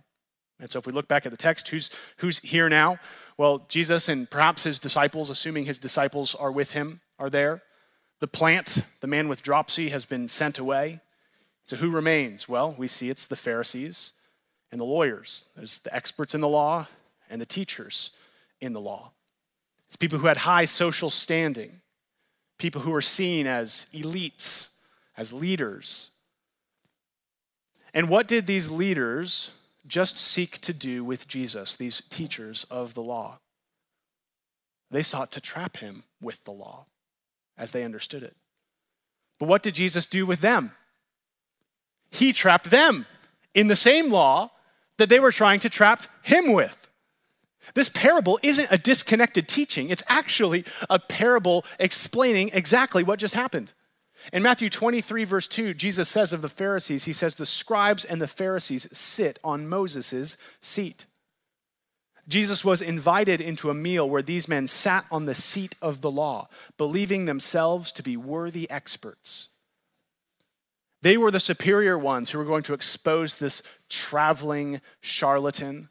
[0.59, 2.99] And so if we look back at the text, who's, who's here now?
[3.37, 7.61] Well, Jesus and perhaps his disciples, assuming his disciples are with him, are there.
[8.19, 10.99] The plant, the man with dropsy, has been sent away.
[11.65, 12.49] So who remains?
[12.49, 14.13] Well, we see it's the Pharisees
[14.71, 15.47] and the lawyers.
[15.55, 16.87] There's the experts in the law
[17.29, 18.11] and the teachers
[18.59, 19.11] in the law.
[19.87, 21.81] It's people who had high social standing,
[22.57, 24.75] people who were seen as elites,
[25.17, 26.11] as leaders.
[27.93, 29.51] And what did these leaders
[29.89, 33.39] just seek to do with Jesus, these teachers of the law.
[34.91, 36.85] They sought to trap him with the law
[37.57, 38.35] as they understood it.
[39.39, 40.71] But what did Jesus do with them?
[42.11, 43.05] He trapped them
[43.53, 44.51] in the same law
[44.97, 46.88] that they were trying to trap him with.
[47.73, 53.73] This parable isn't a disconnected teaching, it's actually a parable explaining exactly what just happened.
[54.33, 58.21] In Matthew 23, verse 2, Jesus says of the Pharisees, He says, the scribes and
[58.21, 61.05] the Pharisees sit on Moses' seat.
[62.27, 66.11] Jesus was invited into a meal where these men sat on the seat of the
[66.11, 69.49] law, believing themselves to be worthy experts.
[71.01, 75.89] They were the superior ones who were going to expose this traveling charlatan.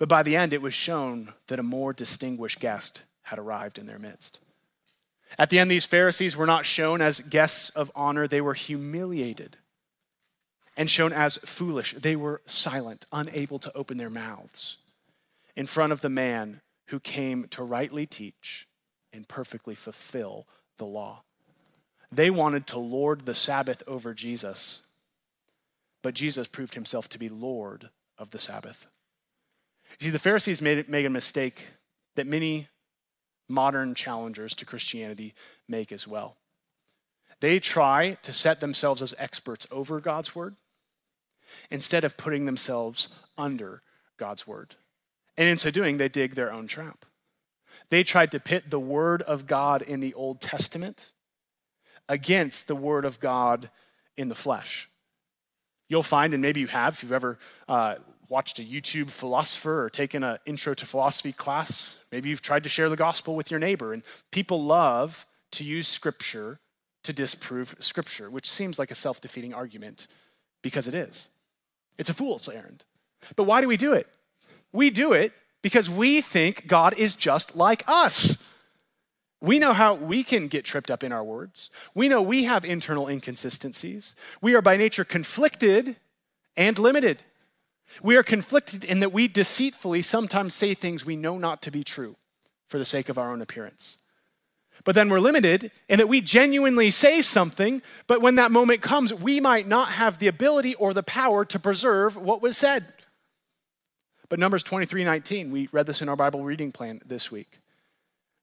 [0.00, 3.86] But by the end, it was shown that a more distinguished guest had arrived in
[3.86, 4.40] their midst.
[5.38, 9.58] At the end, these Pharisees were not shown as guests of honor, they were humiliated
[10.74, 11.92] and shown as foolish.
[11.92, 14.78] They were silent, unable to open their mouths
[15.54, 18.66] in front of the man who came to rightly teach
[19.12, 20.46] and perfectly fulfill
[20.78, 21.24] the law.
[22.10, 24.80] They wanted to lord the Sabbath over Jesus,
[26.02, 28.86] but Jesus proved himself to be Lord of the Sabbath.
[30.00, 31.68] See, the Pharisees made, made a mistake
[32.16, 32.68] that many
[33.48, 35.34] modern challengers to Christianity
[35.68, 36.36] make as well.
[37.40, 40.56] They try to set themselves as experts over God's word
[41.70, 43.82] instead of putting themselves under
[44.16, 44.76] God's word.
[45.36, 47.04] And in so doing, they dig their own trap.
[47.88, 51.12] They tried to pit the word of God in the Old Testament
[52.08, 53.70] against the word of God
[54.16, 54.88] in the flesh.
[55.88, 57.96] You'll find, and maybe you have, if you've ever uh,
[58.30, 61.98] watched a YouTube philosopher or taken an intro to philosophy class.
[62.12, 63.92] Maybe you've tried to share the gospel with your neighbor.
[63.92, 66.60] And people love to use scripture
[67.02, 70.06] to disprove scripture, which seems like a self defeating argument
[70.62, 71.28] because it is.
[71.98, 72.84] It's a fool's errand.
[73.36, 74.06] But why do we do it?
[74.72, 78.46] We do it because we think God is just like us.
[79.42, 81.70] We know how we can get tripped up in our words.
[81.94, 84.14] We know we have internal inconsistencies.
[84.40, 85.96] We are by nature conflicted
[86.56, 87.24] and limited.
[88.02, 91.84] We are conflicted in that we deceitfully sometimes say things we know not to be
[91.84, 92.16] true
[92.68, 93.98] for the sake of our own appearance.
[94.84, 99.12] But then we're limited in that we genuinely say something, but when that moment comes,
[99.12, 102.86] we might not have the ability or the power to preserve what was said.
[104.28, 107.60] But Numbers 23 19, we read this in our Bible reading plan this week,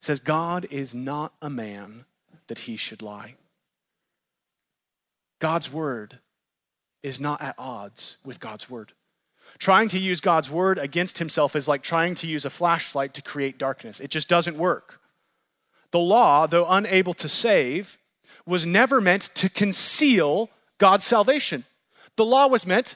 [0.01, 2.05] says, God is not a man
[2.47, 3.35] that he should lie.
[5.39, 6.19] God's word
[7.03, 8.91] is not at odds with God's word.
[9.59, 13.21] Trying to use God's word against himself is like trying to use a flashlight to
[13.21, 13.99] create darkness.
[13.99, 14.99] It just doesn't work.
[15.91, 17.97] The law, though unable to save,
[18.45, 21.63] was never meant to conceal God's salvation.
[22.15, 22.95] The law was meant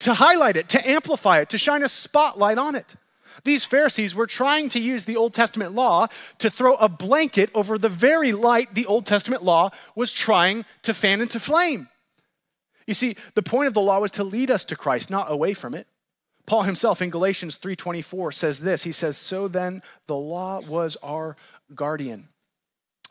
[0.00, 2.94] to highlight it, to amplify it, to shine a spotlight on it.
[3.44, 7.78] These Pharisees were trying to use the Old Testament law to throw a blanket over
[7.78, 11.88] the very light the Old Testament law was trying to fan into flame.
[12.88, 15.52] You see, the point of the law was to lead us to Christ, not away
[15.52, 15.86] from it.
[16.46, 18.84] Paul himself in Galatians 3:24 says this.
[18.84, 21.36] He says, "So then the law was our
[21.74, 22.30] guardian."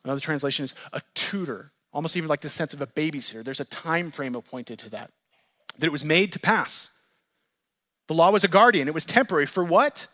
[0.04, 3.44] Another translation is a tutor, almost even like the sense of a babysitter.
[3.44, 5.12] There's a time frame appointed to that.
[5.78, 6.90] That it was made to pass.
[8.08, 8.88] The law was a guardian.
[8.88, 10.08] It was temporary for what?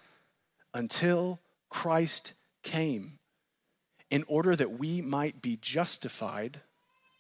[0.74, 3.20] Until Christ came
[4.10, 6.60] in order that we might be justified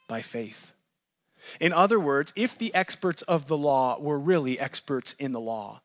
[0.10, 0.73] by faith.
[1.60, 5.82] In other words, if the experts of the law were really experts in the law,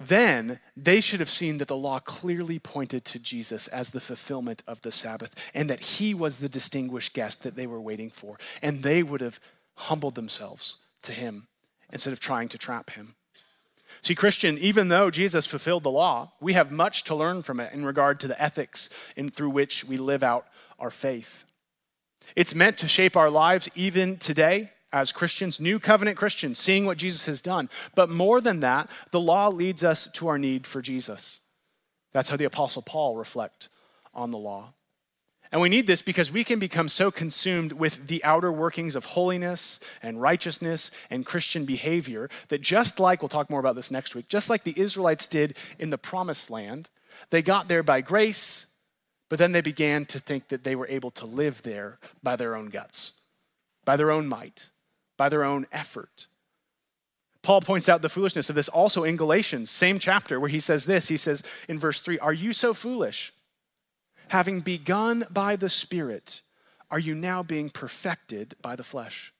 [0.00, 4.62] then they should have seen that the law clearly pointed to Jesus as the fulfillment
[4.66, 8.38] of the Sabbath and that he was the distinguished guest that they were waiting for.
[8.62, 9.38] And they would have
[9.74, 11.48] humbled themselves to him
[11.92, 13.14] instead of trying to trap him.
[14.00, 17.72] See, Christian, even though Jesus fulfilled the law, we have much to learn from it
[17.74, 20.46] in regard to the ethics in, through which we live out
[20.78, 21.44] our faith.
[22.36, 26.98] It's meant to shape our lives even today as Christians, new covenant Christians, seeing what
[26.98, 27.68] Jesus has done.
[27.94, 31.40] But more than that, the law leads us to our need for Jesus.
[32.12, 33.68] That's how the Apostle Paul reflect
[34.12, 34.74] on the law.
[35.52, 39.04] And we need this because we can become so consumed with the outer workings of
[39.04, 44.14] holiness and righteousness and Christian behavior that just like, we'll talk more about this next
[44.14, 46.88] week, just like the Israelites did in the promised land,
[47.30, 48.69] they got there by grace,
[49.30, 52.54] but then they began to think that they were able to live there by their
[52.54, 53.22] own guts,
[53.86, 54.68] by their own might,
[55.16, 56.26] by their own effort.
[57.42, 60.84] Paul points out the foolishness of this also in Galatians, same chapter, where he says
[60.84, 61.08] this.
[61.08, 63.32] He says in verse 3 Are you so foolish?
[64.30, 66.40] having begun by the Spirit,
[66.90, 69.32] are you now being perfected by the flesh?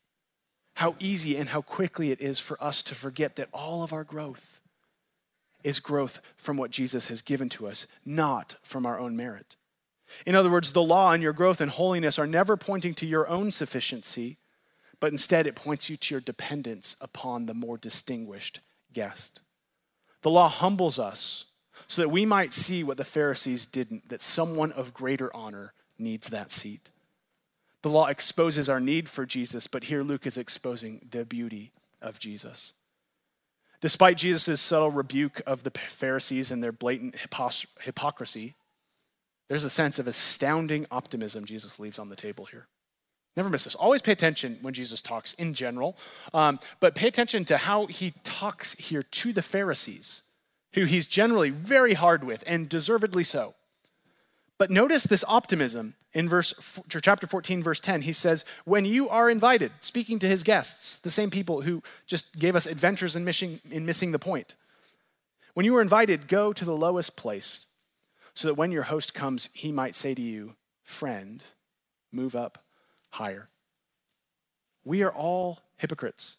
[0.74, 4.04] How easy and how quickly it is for us to forget that all of our
[4.04, 4.60] growth
[5.62, 9.56] is growth from what Jesus has given to us, not from our own merit.
[10.26, 13.28] In other words, the law and your growth and holiness are never pointing to your
[13.28, 14.38] own sufficiency,
[14.98, 18.60] but instead it points you to your dependence upon the more distinguished
[18.92, 19.40] guest.
[20.22, 21.46] The law humbles us
[21.86, 26.28] so that we might see what the Pharisees didn't, that someone of greater honor needs
[26.28, 26.90] that seat.
[27.82, 32.18] The law exposes our need for Jesus, but here Luke is exposing the beauty of
[32.18, 32.74] Jesus.
[33.80, 37.16] Despite Jesus' subtle rebuke of the Pharisees and their blatant
[37.80, 38.54] hypocrisy,
[39.50, 42.68] there's a sense of astounding optimism Jesus leaves on the table here.
[43.36, 43.74] Never miss this.
[43.74, 45.96] Always pay attention when Jesus talks in general,
[46.32, 50.22] um, but pay attention to how he talks here to the Pharisees
[50.74, 53.56] who he's generally very hard with, and deservedly so.
[54.56, 59.30] But notice this optimism in verse chapter 14 verse 10 he says when you are
[59.30, 63.60] invited speaking to his guests the same people who just gave us adventures in missing,
[63.70, 64.56] in missing the point
[65.54, 67.66] when you are invited go to the lowest place
[68.40, 71.44] so that when your host comes he might say to you friend
[72.12, 72.64] move up
[73.10, 73.48] higher
[74.84, 76.38] we are all hypocrites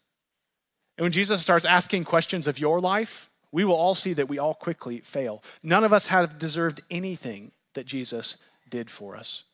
[0.98, 4.38] and when jesus starts asking questions of your life we will all see that we
[4.38, 5.44] all quickly fail.
[5.62, 8.38] None of us have deserved anything that Jesus
[8.68, 9.44] did for us.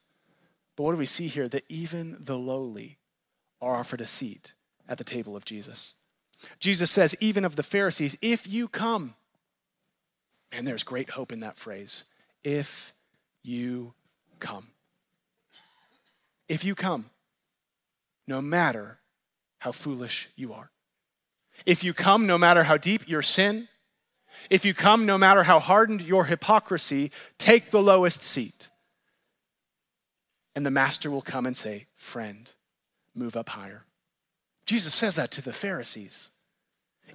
[0.76, 1.48] But what do we see here?
[1.48, 2.98] That even the lowly
[3.60, 4.54] are offered a seat
[4.88, 5.94] at the table of Jesus.
[6.60, 9.14] Jesus says, even of the Pharisees, if you come,
[10.52, 12.04] and there's great hope in that phrase,
[12.42, 12.94] if
[13.42, 13.94] you
[14.38, 14.68] come.
[16.48, 17.10] If you come,
[18.26, 18.98] no matter
[19.58, 20.70] how foolish you are.
[21.66, 23.68] If you come, no matter how deep your sin,
[24.50, 28.68] if you come, no matter how hardened your hypocrisy, take the lowest seat.
[30.54, 32.50] And the master will come and say, Friend,
[33.14, 33.84] move up higher.
[34.66, 36.30] Jesus says that to the Pharisees.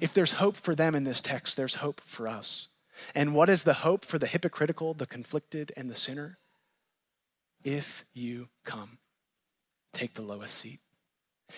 [0.02, 2.68] If there's hope for them in this text, there's hope for us.
[3.16, 6.38] And what is the hope for the hypocritical, the conflicted, and the sinner?
[7.64, 8.98] If you come,
[9.94, 10.80] take the lowest seat.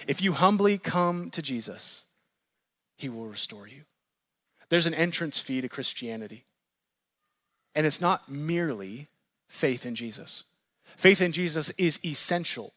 [0.07, 2.05] If you humbly come to Jesus,
[2.97, 3.83] he will restore you.
[4.69, 6.43] There's an entrance fee to Christianity.
[7.73, 9.07] And it's not merely
[9.47, 10.43] faith in Jesus.
[10.95, 12.73] Faith in Jesus is essential.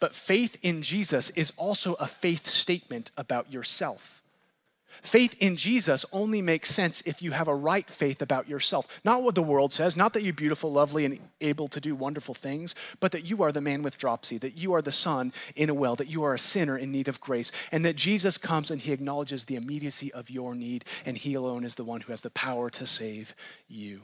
[0.00, 4.17] But faith in Jesus is also a faith statement about yourself.
[5.02, 9.00] Faith in Jesus only makes sense if you have a right faith about yourself.
[9.04, 12.34] Not what the world says, not that you're beautiful, lovely, and able to do wonderful
[12.34, 15.70] things, but that you are the man with dropsy, that you are the son in
[15.70, 18.70] a well, that you are a sinner in need of grace, and that Jesus comes
[18.70, 22.12] and he acknowledges the immediacy of your need, and he alone is the one who
[22.12, 23.34] has the power to save
[23.68, 24.02] you.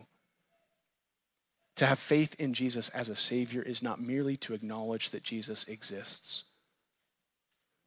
[1.77, 5.65] To have faith in Jesus as a Savior is not merely to acknowledge that Jesus
[5.67, 6.45] exists,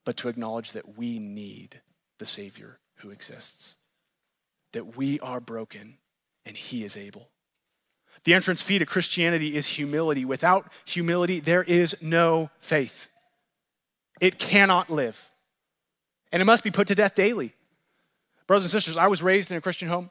[0.03, 1.79] but to acknowledge that we need
[2.17, 3.75] the Savior who exists.
[4.73, 5.97] that we are broken
[6.45, 7.29] and he is able.
[8.25, 10.25] The entrance fee to Christianity is humility.
[10.25, 13.07] Without humility, there is no faith.
[14.19, 15.29] It cannot live.
[16.31, 17.53] And it must be put to death daily.
[18.47, 20.09] Brothers and sisters, I was raised in a Christian home.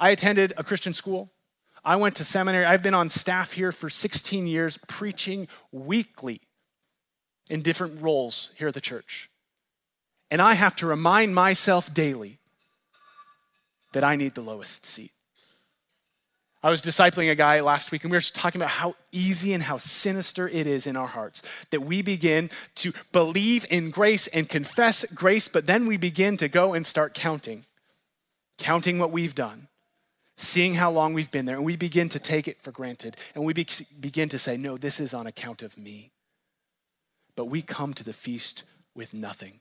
[0.00, 1.30] I attended a Christian school.
[1.84, 2.64] I went to seminary.
[2.64, 6.40] I've been on staff here for 16 years, preaching weekly
[7.50, 9.28] in different roles here at the church.
[10.32, 12.38] And I have to remind myself daily
[13.92, 15.12] that I need the lowest seat.
[16.62, 19.52] I was discipling a guy last week, and we were just talking about how easy
[19.52, 24.26] and how sinister it is in our hearts that we begin to believe in grace
[24.28, 27.66] and confess grace, but then we begin to go and start counting,
[28.56, 29.68] counting what we've done,
[30.38, 33.44] seeing how long we've been there, and we begin to take it for granted, and
[33.44, 33.66] we be-
[34.00, 36.10] begin to say, No, this is on account of me.
[37.36, 38.62] But we come to the feast
[38.94, 39.60] with nothing,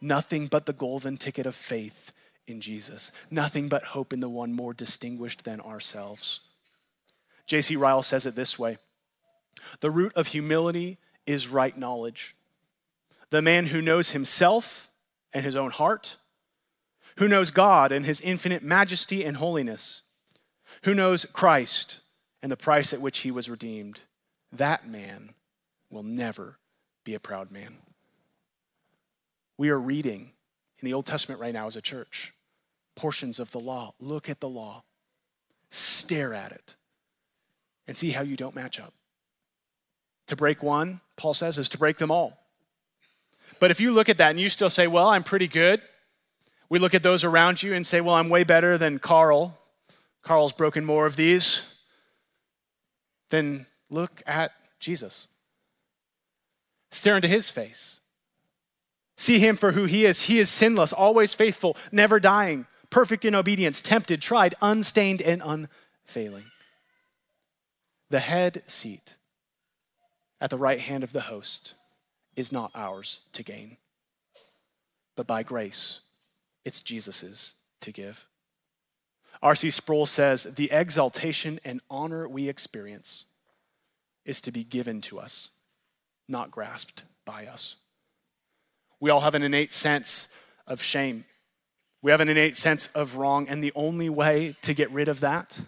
[0.00, 2.12] nothing but the golden ticket of faith
[2.46, 6.40] in Jesus, nothing but hope in the one more distinguished than ourselves.
[7.46, 7.76] J.C.
[7.76, 8.78] Ryle says it this way
[9.80, 12.34] The root of humility is right knowledge.
[13.30, 14.90] The man who knows himself
[15.32, 16.16] and his own heart,
[17.16, 20.02] who knows God and his infinite majesty and holiness,
[20.82, 22.00] who knows Christ
[22.42, 24.00] and the price at which he was redeemed,
[24.52, 25.30] that man
[25.90, 26.58] will never
[27.04, 27.78] be a proud man.
[29.58, 30.32] We are reading
[30.78, 32.32] in the Old Testament right now as a church
[32.94, 33.92] portions of the law.
[34.00, 34.84] Look at the law,
[35.70, 36.76] stare at it,
[37.86, 38.94] and see how you don't match up.
[40.28, 42.38] To break one, Paul says, is to break them all.
[43.60, 45.80] But if you look at that and you still say, well, I'm pretty good,
[46.68, 49.58] we look at those around you and say, well, I'm way better than Carl.
[50.22, 51.80] Carl's broken more of these.
[53.30, 55.28] Then look at Jesus.
[56.90, 58.00] Stare into his face.
[59.16, 60.24] See him for who he is.
[60.24, 66.44] He is sinless, always faithful, never dying, perfect in obedience, tempted, tried, unstained, and unfailing.
[68.10, 69.14] The head seat
[70.40, 71.74] at the right hand of the host
[72.36, 73.78] is not ours to gain,
[75.16, 76.00] but by grace,
[76.64, 78.26] it's Jesus's to give.
[79.42, 79.70] R.C.
[79.70, 83.24] Sproul says the exaltation and honor we experience
[84.24, 85.50] is to be given to us,
[86.28, 87.76] not grasped by us.
[89.00, 90.34] We all have an innate sense
[90.66, 91.24] of shame
[92.06, 95.18] we have an innate sense of wrong, and the only way to get rid of
[95.22, 95.58] that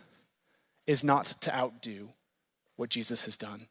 [0.86, 2.10] is not to outdo
[2.76, 3.66] what Jesus has done,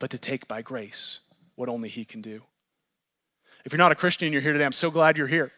[0.00, 1.20] but to take by grace
[1.54, 2.42] what only He can do.
[3.64, 5.52] If you're not a Christian and you're here today, I'm so glad you're here.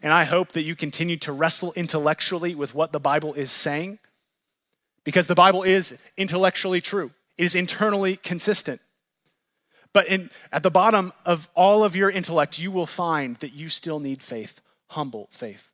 [0.00, 3.98] And I hope that you continue to wrestle intellectually with what the Bible is saying,
[5.02, 8.80] because the Bible is intellectually true, it is internally consistent.
[9.92, 13.68] But in, at the bottom of all of your intellect, you will find that you
[13.68, 14.60] still need faith
[14.92, 15.70] humble faith.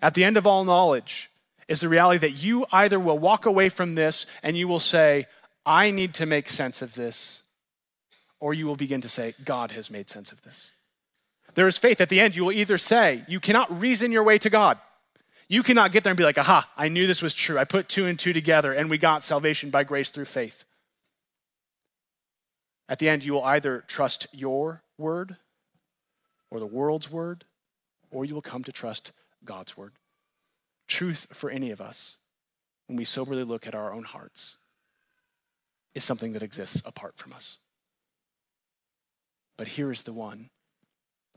[0.00, 1.30] At the end of all knowledge
[1.66, 5.26] is the reality that you either will walk away from this and you will say,
[5.66, 7.42] I need to make sense of this,
[8.40, 10.72] or you will begin to say, God has made sense of this.
[11.54, 12.00] There is faith.
[12.00, 14.78] At the end, you will either say, You cannot reason your way to God.
[15.48, 17.58] You cannot get there and be like, Aha, I knew this was true.
[17.58, 20.64] I put two and two together and we got salvation by grace through faith.
[22.88, 25.36] At the end, you will either trust your word
[26.50, 27.44] or the world's word
[28.10, 29.12] or you will come to trust
[29.44, 29.92] God's word.
[30.86, 32.16] Truth for any of us,
[32.86, 34.56] when we soberly look at our own hearts,
[35.94, 37.58] is something that exists apart from us.
[39.56, 40.48] But here is the one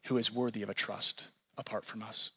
[0.06, 1.28] who is worthy of a trust
[1.58, 2.32] apart from us.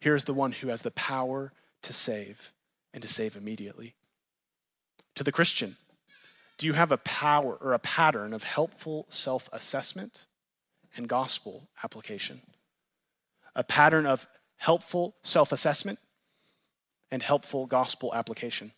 [0.00, 1.52] Here is the one who has the power
[1.82, 2.52] to save
[2.94, 3.94] and to save immediately.
[5.16, 5.76] To the Christian,
[6.60, 10.26] do you have a power or a pattern of helpful self assessment
[10.96, 12.42] and gospel application?
[13.54, 15.98] a pattern of helpful self assessment
[17.10, 18.72] and helpful gospel application.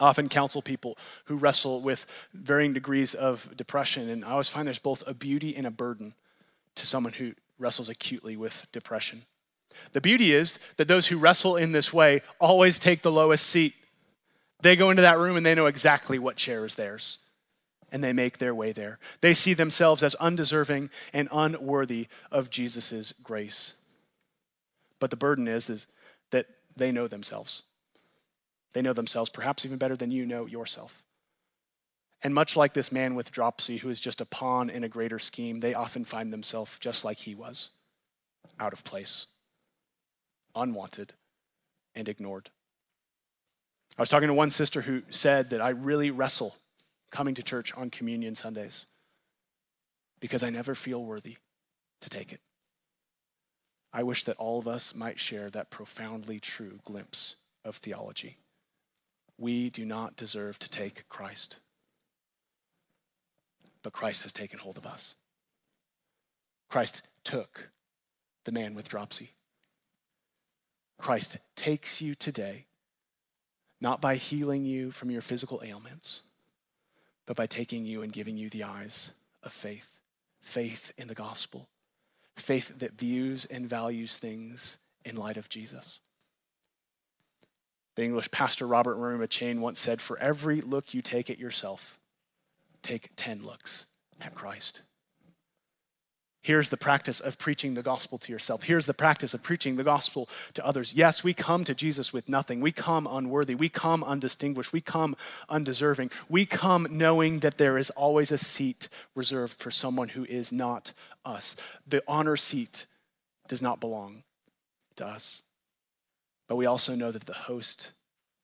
[0.00, 4.66] I often counsel people who wrestle with varying degrees of depression, and I always find
[4.66, 6.14] there's both a beauty and a burden
[6.74, 9.22] to someone who wrestles acutely with depression.
[9.92, 13.74] The beauty is that those who wrestle in this way always take the lowest seat.
[14.60, 17.18] They go into that room and they know exactly what chair is theirs,
[17.92, 18.98] and they make their way there.
[19.20, 23.74] They see themselves as undeserving and unworthy of Jesus' grace.
[24.98, 25.86] But the burden is, is
[26.30, 26.46] that
[26.76, 27.62] they know themselves.
[28.72, 31.02] They know themselves perhaps even better than you know yourself.
[32.22, 35.18] And much like this man with dropsy, who is just a pawn in a greater
[35.18, 37.68] scheme, they often find themselves just like he was
[38.58, 39.26] out of place,
[40.54, 41.12] unwanted,
[41.94, 42.50] and ignored.
[43.96, 46.56] I was talking to one sister who said that I really wrestle
[47.10, 48.86] coming to church on communion Sundays
[50.20, 51.36] because I never feel worthy
[52.00, 52.40] to take it.
[53.92, 58.38] I wish that all of us might share that profoundly true glimpse of theology.
[59.38, 61.58] We do not deserve to take Christ,
[63.84, 65.14] but Christ has taken hold of us.
[66.68, 67.70] Christ took
[68.44, 69.30] the man with dropsy.
[70.98, 72.66] Christ takes you today,
[73.80, 76.22] not by healing you from your physical ailments,
[77.26, 79.10] but by taking you and giving you the eyes
[79.42, 79.94] of faith
[80.44, 81.68] faith in the gospel,
[82.36, 86.00] faith that views and values things in light of Jesus.
[87.94, 91.98] The English pastor Robert Murray McCheyne once said, For every look you take at yourself,
[92.82, 93.86] take 10 looks
[94.20, 94.82] at Christ.
[96.44, 98.64] Here's the practice of preaching the gospel to yourself.
[98.64, 100.92] Here's the practice of preaching the gospel to others.
[100.92, 102.60] Yes, we come to Jesus with nothing.
[102.60, 103.54] We come unworthy.
[103.54, 104.70] We come undistinguished.
[104.70, 105.16] We come
[105.48, 106.10] undeserving.
[106.28, 110.92] We come knowing that there is always a seat reserved for someone who is not
[111.24, 111.56] us.
[111.86, 112.84] The honor seat
[113.48, 114.22] does not belong
[114.96, 115.40] to us.
[116.46, 117.92] But we also know that the host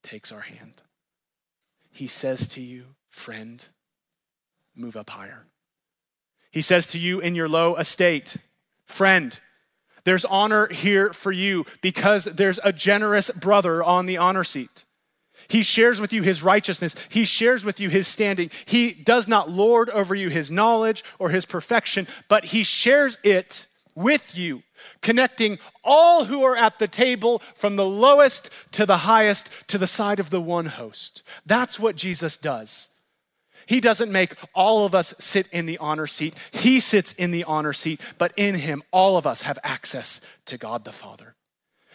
[0.01, 0.81] takes our hand.
[1.91, 3.63] He says to you, friend,
[4.75, 5.45] move up higher.
[6.51, 8.37] He says to you in your low estate,
[8.85, 9.39] friend,
[10.03, 14.85] there's honor here for you because there's a generous brother on the honor seat.
[15.47, 16.95] He shares with you his righteousness.
[17.09, 18.49] He shares with you his standing.
[18.65, 23.67] He does not lord over you his knowledge or his perfection, but he shares it
[23.93, 24.63] with you,
[25.01, 29.87] connecting all who are at the table from the lowest to the highest to the
[29.87, 31.21] side of the one host.
[31.45, 32.89] That's what Jesus does.
[33.71, 36.33] He doesn't make all of us sit in the honor seat.
[36.51, 40.57] He sits in the honor seat, but in him, all of us have access to
[40.57, 41.35] God the Father.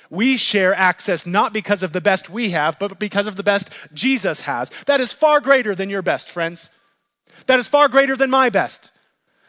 [0.08, 3.68] We share access not because of the best we have, but because of the best
[3.92, 4.70] Jesus has.
[4.86, 6.70] That is far greater than your best, friends.
[7.44, 8.90] That is far greater than my best.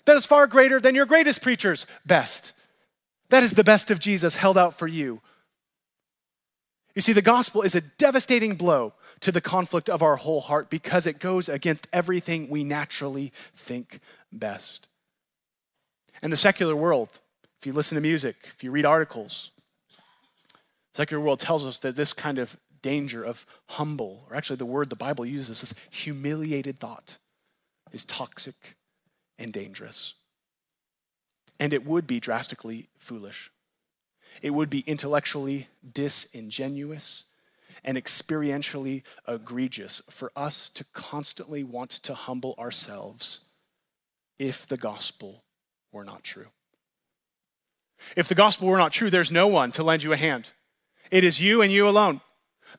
[0.03, 2.51] That is far greater than your greatest preacher's best.
[3.29, 5.21] That is the best of Jesus held out for you.
[6.93, 10.69] You see, the gospel is a devastating blow to the conflict of our whole heart
[10.69, 13.99] because it goes against everything we naturally think
[14.31, 14.87] best.
[16.21, 17.09] And the secular world,
[17.59, 19.51] if you listen to music, if you read articles,
[20.93, 24.65] the secular world tells us that this kind of danger of humble, or actually the
[24.65, 27.17] word the Bible uses, this humiliated thought,
[27.91, 28.75] is toxic
[29.39, 30.13] and dangerous.
[31.59, 33.51] And it would be drastically foolish.
[34.41, 37.25] It would be intellectually disingenuous
[37.87, 43.39] and experientially egregious for us to constantly want to humble ourselves
[44.37, 45.45] if the gospel
[45.93, 46.47] were not true.
[48.17, 50.49] If the gospel were not true, there's no one to lend you a hand.
[51.09, 52.19] It is you and you alone.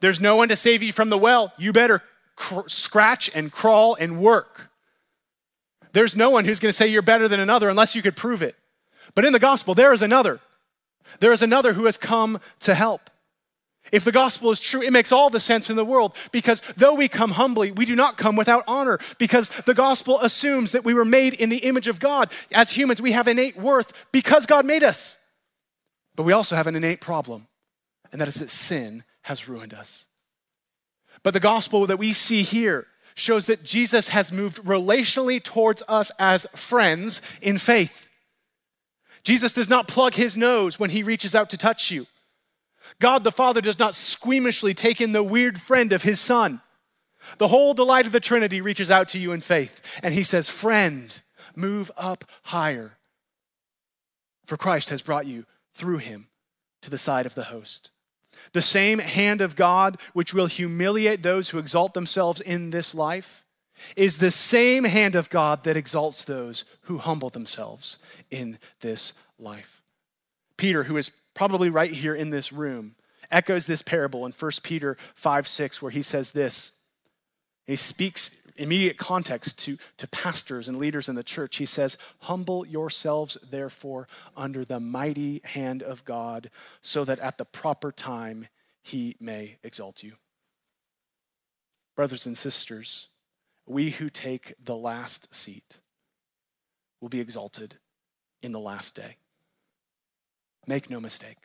[0.01, 1.55] There's no one to save you from the well.
[1.57, 2.03] You better
[2.37, 4.71] cr- scratch and crawl and work.
[5.95, 8.43] There's no one who's going to say you're better than another unless you could prove
[8.43, 8.57] it.
[9.15, 10.39] But in the gospel, there is another.
[11.21, 13.09] There is another who has come to help.
[13.93, 16.95] If the gospel is true, it makes all the sense in the world because though
[16.95, 20.95] we come humbly, we do not come without honor because the gospel assumes that we
[20.95, 22.31] were made in the image of God.
[22.53, 25.19] As humans, we have innate worth because God made us.
[26.17, 27.47] But we also have an innate problem,
[28.11, 30.07] and that is that sin has ruined us.
[31.23, 36.11] But the gospel that we see here shows that Jesus has moved relationally towards us
[36.19, 38.09] as friends in faith.
[39.25, 42.07] Jesus does not plug his nose when he reaches out to touch you.
[43.01, 46.61] God the Father does not squeamishly take in the weird friend of his Son.
[47.39, 50.49] The whole delight of the Trinity reaches out to you in faith, and he says,
[50.49, 51.21] Friend,
[51.55, 52.99] move up higher.
[54.47, 55.45] For Christ has brought you
[55.75, 56.29] through him
[56.83, 57.91] to the side of the host.
[58.53, 63.45] The same hand of God, which will humiliate those who exalt themselves in this life,
[63.97, 67.99] is the same hand of God that exalts those who humble themselves
[68.31, 69.83] in this life.
[70.57, 72.97] Peter, who is probably right here in this room,
[73.31, 76.81] echoes this parable in 1 Peter 5 6, where he says this.
[77.65, 81.59] He speaks immediate context to, to pastors and leaders in the church.
[81.59, 86.51] He says, Humble yourselves, therefore, under the mighty hand of God,
[86.83, 88.49] so that at the proper time
[88.83, 90.15] he may exalt you.
[91.95, 93.11] Brothers and sisters,
[93.65, 95.79] we who take the last seat
[97.01, 97.77] will be exalted
[98.43, 99.19] in the last day.
[100.69, 101.39] Make no mistake.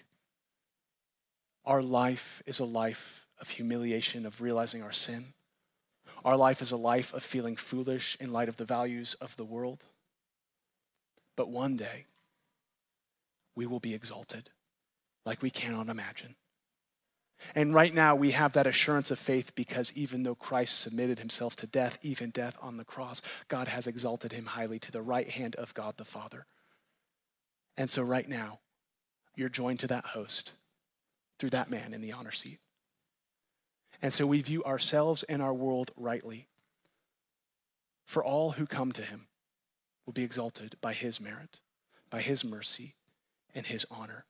[1.65, 5.27] Our life is a life of humiliation, of realizing our sin.
[6.25, 9.45] Our life is a life of feeling foolish in light of the values of the
[9.45, 9.85] world.
[11.37, 12.03] But one day,
[13.55, 14.49] we will be exalted
[15.25, 16.35] like we cannot imagine.
[17.55, 21.55] And right now, we have that assurance of faith because even though Christ submitted himself
[21.57, 25.29] to death, even death on the cross, God has exalted him highly to the right
[25.29, 26.45] hand of God the Father.
[27.77, 28.59] And so, right now,
[29.35, 30.53] you're joined to that host
[31.39, 32.59] through that man in the honor seat.
[34.01, 36.47] And so we view ourselves and our world rightly.
[38.05, 39.27] For all who come to him
[40.05, 41.59] will be exalted by his merit,
[42.09, 42.95] by his mercy,
[43.55, 44.25] and his honor.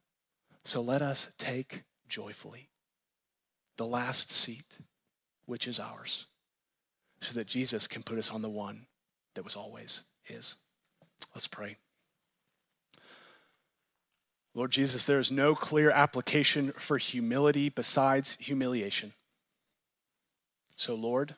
[0.63, 2.69] So let us take joyfully
[3.77, 4.77] the last seat,
[5.45, 6.27] which is ours,
[7.21, 8.85] so that Jesus can put us on the one
[9.33, 10.55] that was always his.
[11.33, 11.77] Let's pray.
[14.55, 19.13] Lord Jesus, there is no clear application for humility besides humiliation.
[20.75, 21.35] So, Lord,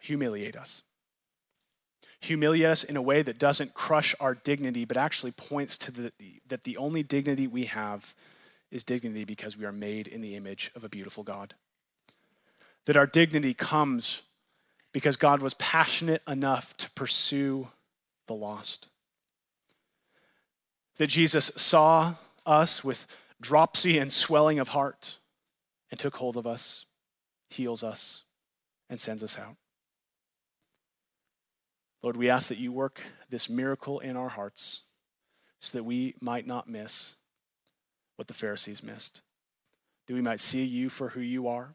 [0.00, 0.82] humiliate us.
[2.20, 6.12] Humiliate us in a way that doesn't crush our dignity, but actually points to the,
[6.46, 8.14] that the only dignity we have
[8.70, 11.54] is dignity because we are made in the image of a beautiful God.
[12.86, 14.22] That our dignity comes
[14.92, 17.68] because God was passionate enough to pursue
[18.26, 18.88] the lost.
[20.98, 23.06] That Jesus saw us with
[23.40, 25.18] dropsy and swelling of heart
[25.90, 26.86] and took hold of us,
[27.50, 28.24] heals us,
[28.88, 29.56] and sends us out.
[32.02, 34.82] Lord, we ask that you work this miracle in our hearts
[35.60, 37.16] so that we might not miss
[38.16, 39.22] what the Pharisees missed,
[40.06, 41.74] that we might see you for who you are,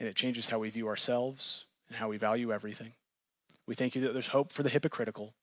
[0.00, 2.92] and it changes how we view ourselves and how we value everything.
[3.66, 5.34] We thank you that there's hope for the hypocritical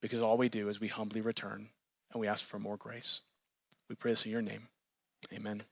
[0.00, 1.68] because all we do is we humbly return
[2.12, 3.20] and we ask for more grace.
[3.88, 4.68] We pray this in your name.
[5.32, 5.62] Amen.